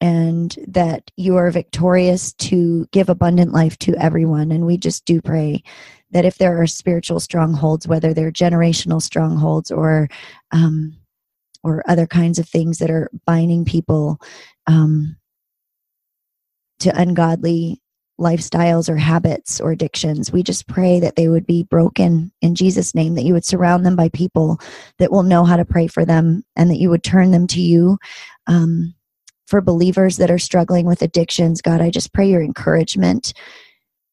and 0.00 0.56
that 0.68 1.10
you 1.16 1.36
are 1.36 1.50
victorious 1.50 2.32
to 2.34 2.86
give 2.92 3.08
abundant 3.08 3.52
life 3.52 3.78
to 3.78 3.94
everyone. 3.96 4.52
And 4.52 4.66
we 4.66 4.76
just 4.76 5.04
do 5.06 5.20
pray 5.20 5.62
that 6.10 6.24
if 6.24 6.38
there 6.38 6.60
are 6.60 6.66
spiritual 6.66 7.20
strongholds, 7.20 7.88
whether 7.88 8.12
they're 8.12 8.30
generational 8.30 9.00
strongholds 9.00 9.70
or 9.70 10.08
um, 10.52 10.96
or 11.62 11.82
other 11.88 12.06
kinds 12.06 12.38
of 12.38 12.46
things 12.46 12.78
that 12.78 12.90
are 12.90 13.10
binding 13.24 13.64
people, 13.64 14.20
um, 14.66 15.16
to 16.80 17.00
ungodly 17.00 17.80
lifestyles 18.20 18.88
or 18.88 18.96
habits 18.96 19.60
or 19.60 19.72
addictions. 19.72 20.32
We 20.32 20.42
just 20.42 20.68
pray 20.68 21.00
that 21.00 21.16
they 21.16 21.28
would 21.28 21.46
be 21.46 21.64
broken 21.64 22.32
in 22.40 22.54
Jesus' 22.54 22.94
name, 22.94 23.14
that 23.14 23.24
you 23.24 23.32
would 23.32 23.44
surround 23.44 23.84
them 23.84 23.96
by 23.96 24.08
people 24.08 24.60
that 24.98 25.10
will 25.10 25.24
know 25.24 25.44
how 25.44 25.56
to 25.56 25.64
pray 25.64 25.88
for 25.88 26.04
them, 26.04 26.44
and 26.54 26.70
that 26.70 26.78
you 26.78 26.90
would 26.90 27.02
turn 27.02 27.32
them 27.32 27.46
to 27.48 27.60
you. 27.60 27.98
Um, 28.46 28.94
for 29.46 29.60
believers 29.60 30.16
that 30.16 30.30
are 30.30 30.38
struggling 30.38 30.86
with 30.86 31.02
addictions, 31.02 31.60
God, 31.60 31.80
I 31.80 31.90
just 31.90 32.12
pray 32.14 32.28
your 32.28 32.42
encouragement. 32.42 33.34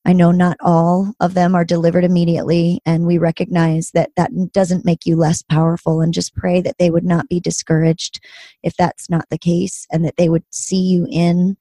I 0.04 0.14
know 0.14 0.32
not 0.32 0.58
all 0.62 1.14
of 1.20 1.36
them 1.36 1.54
are 1.54 1.64
delivered 1.64 2.04
immediately, 2.04 2.82
and 2.88 3.06
we 3.06 3.20
recognize 3.20 3.92
that 3.92 4.10
that 4.18 4.32
doesn't 4.52 4.84
make 4.84 5.06
you 5.06 5.16
less 5.16 5.44
powerful. 5.44 6.02
And 6.02 6.12
just 6.12 6.36
pray 6.36 6.60
that 6.62 6.80
they 6.80 6.90
would 6.90 7.06
not 7.06 7.30
be 7.30 7.40
discouraged 7.40 8.20
if 8.64 8.76
that's 8.76 9.12
not 9.12 9.30
the 9.30 9.38
case, 9.38 9.86
and 9.92 10.04
that 10.04 10.18
they 10.18 10.28
would 10.28 10.44
see 10.50 10.82
you 10.82 11.08
in 11.10 11.56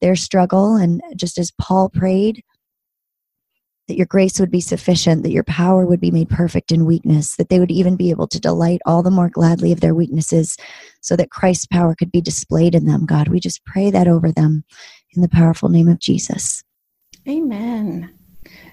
their 0.00 0.16
struggle. 0.16 0.76
And 0.76 1.02
just 1.16 1.38
as 1.38 1.52
Paul 1.52 1.88
prayed, 1.88 2.42
that 3.88 3.96
your 3.96 4.06
grace 4.06 4.38
would 4.38 4.50
be 4.50 4.60
sufficient, 4.60 5.22
that 5.22 5.32
your 5.32 5.44
power 5.44 5.86
would 5.86 6.00
be 6.00 6.10
made 6.10 6.28
perfect 6.28 6.70
in 6.70 6.84
weakness, 6.84 7.36
that 7.36 7.48
they 7.48 7.58
would 7.58 7.70
even 7.70 7.96
be 7.96 8.10
able 8.10 8.28
to 8.28 8.38
delight 8.38 8.80
all 8.84 9.02
the 9.02 9.10
more 9.10 9.30
gladly 9.30 9.72
of 9.72 9.80
their 9.80 9.94
weaknesses, 9.94 10.56
so 11.00 11.16
that 11.16 11.30
Christ's 11.30 11.66
power 11.66 11.94
could 11.94 12.12
be 12.12 12.20
displayed 12.20 12.74
in 12.74 12.84
them. 12.84 13.06
God, 13.06 13.28
we 13.28 13.40
just 13.40 13.64
pray 13.64 13.90
that 13.90 14.06
over 14.06 14.30
them 14.30 14.64
in 15.14 15.22
the 15.22 15.28
powerful 15.28 15.70
name 15.70 15.88
of 15.88 15.98
Jesus. 15.98 16.62
Amen. 17.26 18.10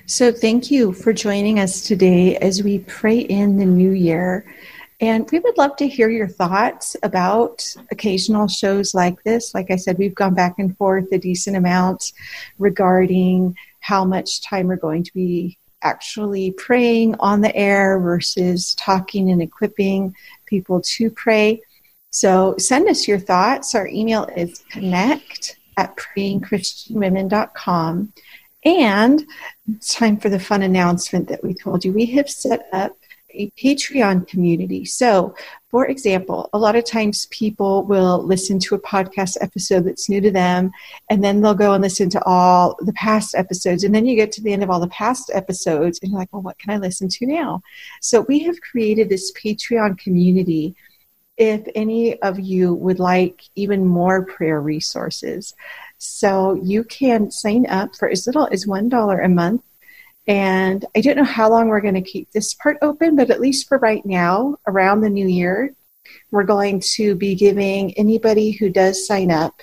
So, 0.05 0.31
thank 0.31 0.69
you 0.69 0.93
for 0.93 1.13
joining 1.13 1.59
us 1.59 1.81
today 1.81 2.37
as 2.37 2.61
we 2.61 2.79
pray 2.79 3.17
in 3.17 3.57
the 3.57 3.65
new 3.65 3.91
year. 3.91 4.53
And 5.01 5.29
we 5.29 5.39
would 5.39 5.57
love 5.57 5.75
to 5.77 5.87
hear 5.87 6.09
your 6.09 6.27
thoughts 6.27 6.95
about 7.03 7.75
occasional 7.91 8.47
shows 8.47 8.93
like 8.93 9.21
this. 9.23 9.53
Like 9.53 9.69
I 9.69 9.75
said, 9.75 9.97
we've 9.97 10.15
gone 10.15 10.33
back 10.33 10.57
and 10.57 10.77
forth 10.77 11.11
a 11.11 11.17
decent 11.17 11.57
amount 11.57 12.13
regarding 12.59 13.57
how 13.81 14.05
much 14.05 14.41
time 14.41 14.67
we're 14.67 14.77
going 14.77 15.03
to 15.03 15.13
be 15.13 15.57
actually 15.81 16.51
praying 16.51 17.15
on 17.19 17.41
the 17.41 17.53
air 17.55 17.99
versus 17.99 18.73
talking 18.75 19.31
and 19.31 19.41
equipping 19.41 20.15
people 20.45 20.81
to 20.81 21.09
pray. 21.11 21.61
So 22.09 22.55
send 22.57 22.87
us 22.87 23.05
your 23.07 23.19
thoughts. 23.19 23.75
Our 23.75 23.87
email 23.87 24.25
is 24.35 24.63
connect 24.69 25.59
at 25.77 25.95
prayingchristianwomen.com. 25.97 28.13
And 28.63 29.25
it's 29.69 29.93
time 29.93 30.17
for 30.17 30.29
the 30.29 30.39
fun 30.39 30.63
announcement 30.63 31.27
that 31.27 31.43
we 31.43 31.53
told 31.53 31.85
you. 31.85 31.93
We 31.93 32.07
have 32.07 32.29
set 32.29 32.67
up 32.73 32.97
a 33.35 33.51
Patreon 33.57 34.27
community. 34.27 34.85
So, 34.85 35.35
for 35.69 35.87
example, 35.87 36.49
a 36.53 36.57
lot 36.57 36.75
of 36.75 36.85
times 36.85 37.27
people 37.27 37.83
will 37.83 38.23
listen 38.23 38.59
to 38.59 38.75
a 38.75 38.79
podcast 38.79 39.37
episode 39.41 39.85
that's 39.85 40.09
new 40.09 40.21
to 40.21 40.31
them, 40.31 40.71
and 41.09 41.23
then 41.23 41.41
they'll 41.41 41.53
go 41.53 41.73
and 41.73 41.81
listen 41.81 42.09
to 42.11 42.23
all 42.25 42.77
the 42.79 42.93
past 42.93 43.35
episodes. 43.35 43.83
And 43.83 43.93
then 43.93 44.05
you 44.05 44.15
get 44.15 44.31
to 44.33 44.41
the 44.41 44.53
end 44.53 44.63
of 44.63 44.69
all 44.69 44.79
the 44.79 44.87
past 44.87 45.31
episodes, 45.33 45.99
and 46.01 46.11
you're 46.11 46.19
like, 46.19 46.31
well, 46.31 46.41
what 46.41 46.59
can 46.59 46.71
I 46.71 46.77
listen 46.77 47.07
to 47.09 47.25
now? 47.25 47.61
So, 48.01 48.21
we 48.21 48.39
have 48.39 48.61
created 48.61 49.09
this 49.09 49.31
Patreon 49.33 49.97
community. 49.97 50.75
If 51.37 51.67
any 51.75 52.17
of 52.21 52.39
you 52.39 52.73
would 52.75 52.99
like 52.99 53.43
even 53.55 53.85
more 53.85 54.25
prayer 54.25 54.61
resources, 54.61 55.53
so 55.97 56.53
you 56.63 56.83
can 56.83 57.31
sign 57.31 57.65
up 57.67 57.95
for 57.95 58.09
as 58.09 58.25
little 58.25 58.47
as 58.51 58.65
$1 58.65 59.25
a 59.25 59.27
month 59.27 59.61
and 60.27 60.85
I 60.95 61.01
don't 61.01 61.17
know 61.17 61.23
how 61.23 61.49
long 61.49 61.67
we're 61.67 61.81
going 61.81 61.93
to 61.95 62.01
keep 62.01 62.31
this 62.31 62.53
part 62.55 62.77
open, 62.81 63.15
but 63.15 63.29
at 63.29 63.41
least 63.41 63.67
for 63.67 63.77
right 63.77 64.05
now, 64.05 64.57
around 64.67 65.01
the 65.01 65.09
new 65.09 65.27
year, 65.27 65.73
we're 66.31 66.43
going 66.43 66.79
to 66.95 67.15
be 67.15 67.35
giving 67.35 67.93
anybody 67.93 68.51
who 68.51 68.69
does 68.69 69.05
sign 69.05 69.31
up 69.31 69.61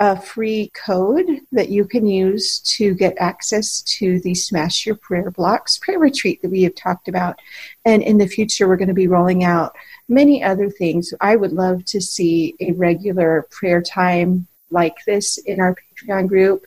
a 0.00 0.20
free 0.20 0.70
code 0.74 1.40
that 1.50 1.70
you 1.70 1.84
can 1.84 2.06
use 2.06 2.60
to 2.60 2.94
get 2.94 3.18
access 3.18 3.82
to 3.82 4.20
the 4.20 4.34
Smash 4.34 4.86
Your 4.86 4.94
Prayer 4.94 5.32
Blocks 5.32 5.76
prayer 5.78 5.98
retreat 5.98 6.40
that 6.42 6.50
we 6.50 6.62
have 6.62 6.76
talked 6.76 7.08
about. 7.08 7.40
And 7.84 8.02
in 8.02 8.16
the 8.16 8.28
future, 8.28 8.68
we're 8.68 8.76
going 8.76 8.88
to 8.88 8.94
be 8.94 9.08
rolling 9.08 9.42
out 9.42 9.74
many 10.08 10.42
other 10.42 10.70
things. 10.70 11.12
I 11.20 11.34
would 11.34 11.52
love 11.52 11.84
to 11.86 12.00
see 12.00 12.54
a 12.60 12.72
regular 12.72 13.48
prayer 13.50 13.82
time 13.82 14.46
like 14.70 14.94
this 15.04 15.38
in 15.38 15.60
our 15.60 15.74
Patreon 15.74 16.28
group. 16.28 16.64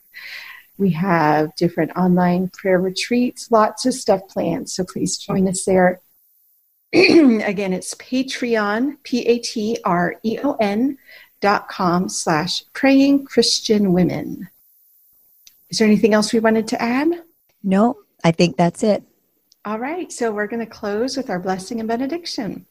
We 0.82 0.90
have 0.94 1.56
different 1.56 1.92
online 1.96 2.50
prayer 2.50 2.80
retreats, 2.80 3.52
lots 3.52 3.86
of 3.86 3.94
stuff 3.94 4.28
planned. 4.28 4.68
So 4.68 4.84
please 4.84 5.16
join 5.16 5.48
us 5.48 5.64
there. 5.64 6.02
Again, 6.92 7.72
it's 7.72 7.94
Patreon, 7.94 8.98
P 9.04 9.20
A 9.28 9.38
T 9.38 9.78
R 9.86 10.16
E 10.24 10.40
O 10.44 10.54
N 10.60 10.98
dot 11.40 11.70
com 11.70 12.10
slash 12.10 12.64
praying 12.74 13.26
Christian 13.26 13.94
women. 13.94 14.50
Is 15.70 15.78
there 15.78 15.88
anything 15.88 16.16
else 16.16 16.34
we 16.34 16.40
wanted 16.40 16.68
to 16.70 16.82
add? 16.82 17.10
No, 17.64 17.98
I 18.24 18.32
think 18.32 18.58
that's 18.58 18.82
it. 18.82 19.04
All 19.64 19.78
right, 19.78 20.12
so 20.12 20.32
we're 20.32 20.48
going 20.48 20.66
to 20.66 20.72
close 20.72 21.16
with 21.16 21.30
our 21.30 21.40
blessing 21.40 21.80
and 21.80 21.88
benediction. 21.88 22.66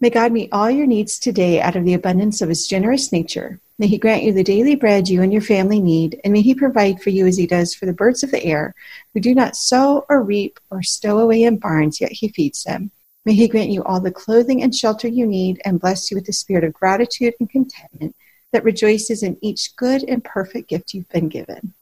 May 0.00 0.10
God 0.10 0.32
meet 0.32 0.50
all 0.52 0.70
your 0.70 0.86
needs 0.86 1.18
today 1.18 1.62
out 1.62 1.76
of 1.76 1.86
the 1.86 1.94
abundance 1.94 2.42
of 2.42 2.50
his 2.50 2.66
generous 2.66 3.10
nature. 3.10 3.58
May 3.76 3.88
he 3.88 3.98
grant 3.98 4.22
you 4.22 4.32
the 4.32 4.44
daily 4.44 4.76
bread 4.76 5.08
you 5.08 5.20
and 5.22 5.32
your 5.32 5.42
family 5.42 5.80
need, 5.80 6.20
and 6.22 6.32
may 6.32 6.42
he 6.42 6.54
provide 6.54 7.02
for 7.02 7.10
you 7.10 7.26
as 7.26 7.36
he 7.36 7.46
does 7.46 7.74
for 7.74 7.86
the 7.86 7.92
birds 7.92 8.22
of 8.22 8.30
the 8.30 8.44
air, 8.44 8.72
who 9.12 9.20
do 9.20 9.34
not 9.34 9.56
sow 9.56 10.06
or 10.08 10.22
reap 10.22 10.60
or 10.70 10.82
stow 10.82 11.18
away 11.18 11.42
in 11.42 11.58
barns, 11.58 12.00
yet 12.00 12.12
he 12.12 12.28
feeds 12.28 12.62
them. 12.62 12.92
May 13.24 13.34
he 13.34 13.48
grant 13.48 13.70
you 13.70 13.82
all 13.82 14.00
the 14.00 14.12
clothing 14.12 14.62
and 14.62 14.72
shelter 14.72 15.08
you 15.08 15.26
need, 15.26 15.60
and 15.64 15.80
bless 15.80 16.08
you 16.08 16.16
with 16.16 16.26
the 16.26 16.32
spirit 16.32 16.62
of 16.62 16.72
gratitude 16.72 17.34
and 17.40 17.50
contentment 17.50 18.14
that 18.52 18.62
rejoices 18.62 19.24
in 19.24 19.36
each 19.40 19.74
good 19.74 20.04
and 20.04 20.22
perfect 20.22 20.68
gift 20.68 20.94
you've 20.94 21.08
been 21.08 21.28
given. 21.28 21.74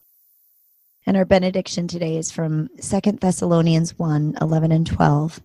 And 1.05 1.15
our 1.15 1.25
benediction 1.25 1.87
today 1.87 2.17
is 2.17 2.31
from 2.31 2.69
2 2.81 3.11
Thessalonians 3.19 3.99
1 3.99 4.37
11 4.41 4.71
and 4.71 4.87
12. 4.87 5.41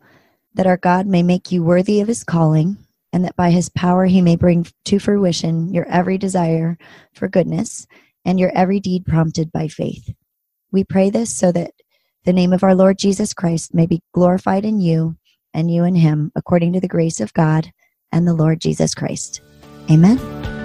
That 0.54 0.66
our 0.66 0.78
God 0.78 1.06
may 1.06 1.22
make 1.22 1.52
you 1.52 1.62
worthy 1.62 2.00
of 2.00 2.08
his 2.08 2.24
calling 2.24 2.78
and 3.12 3.24
that 3.24 3.36
by 3.36 3.50
his 3.50 3.68
power 3.68 4.06
he 4.06 4.20
may 4.20 4.36
bring 4.36 4.66
to 4.84 4.98
fruition 4.98 5.72
your 5.72 5.86
every 5.86 6.18
desire 6.18 6.78
for 7.12 7.28
goodness 7.28 7.86
and 8.24 8.38
your 8.38 8.52
every 8.54 8.80
deed 8.80 9.06
prompted 9.06 9.50
by 9.50 9.68
faith. 9.68 10.12
We 10.70 10.84
pray 10.84 11.10
this 11.10 11.32
so 11.32 11.50
that 11.52 11.72
the 12.24 12.32
name 12.32 12.52
of 12.52 12.62
our 12.62 12.74
Lord 12.74 12.98
Jesus 12.98 13.32
Christ 13.32 13.72
may 13.72 13.86
be 13.86 14.02
glorified 14.12 14.64
in 14.64 14.80
you 14.80 15.16
and 15.54 15.70
you 15.70 15.84
in 15.84 15.94
him, 15.94 16.30
according 16.36 16.74
to 16.74 16.80
the 16.80 16.88
grace 16.88 17.20
of 17.20 17.32
God 17.32 17.72
and 18.12 18.26
the 18.26 18.34
Lord 18.34 18.60
Jesus 18.60 18.94
Christ. 18.94 19.40
Amen. 19.90 20.57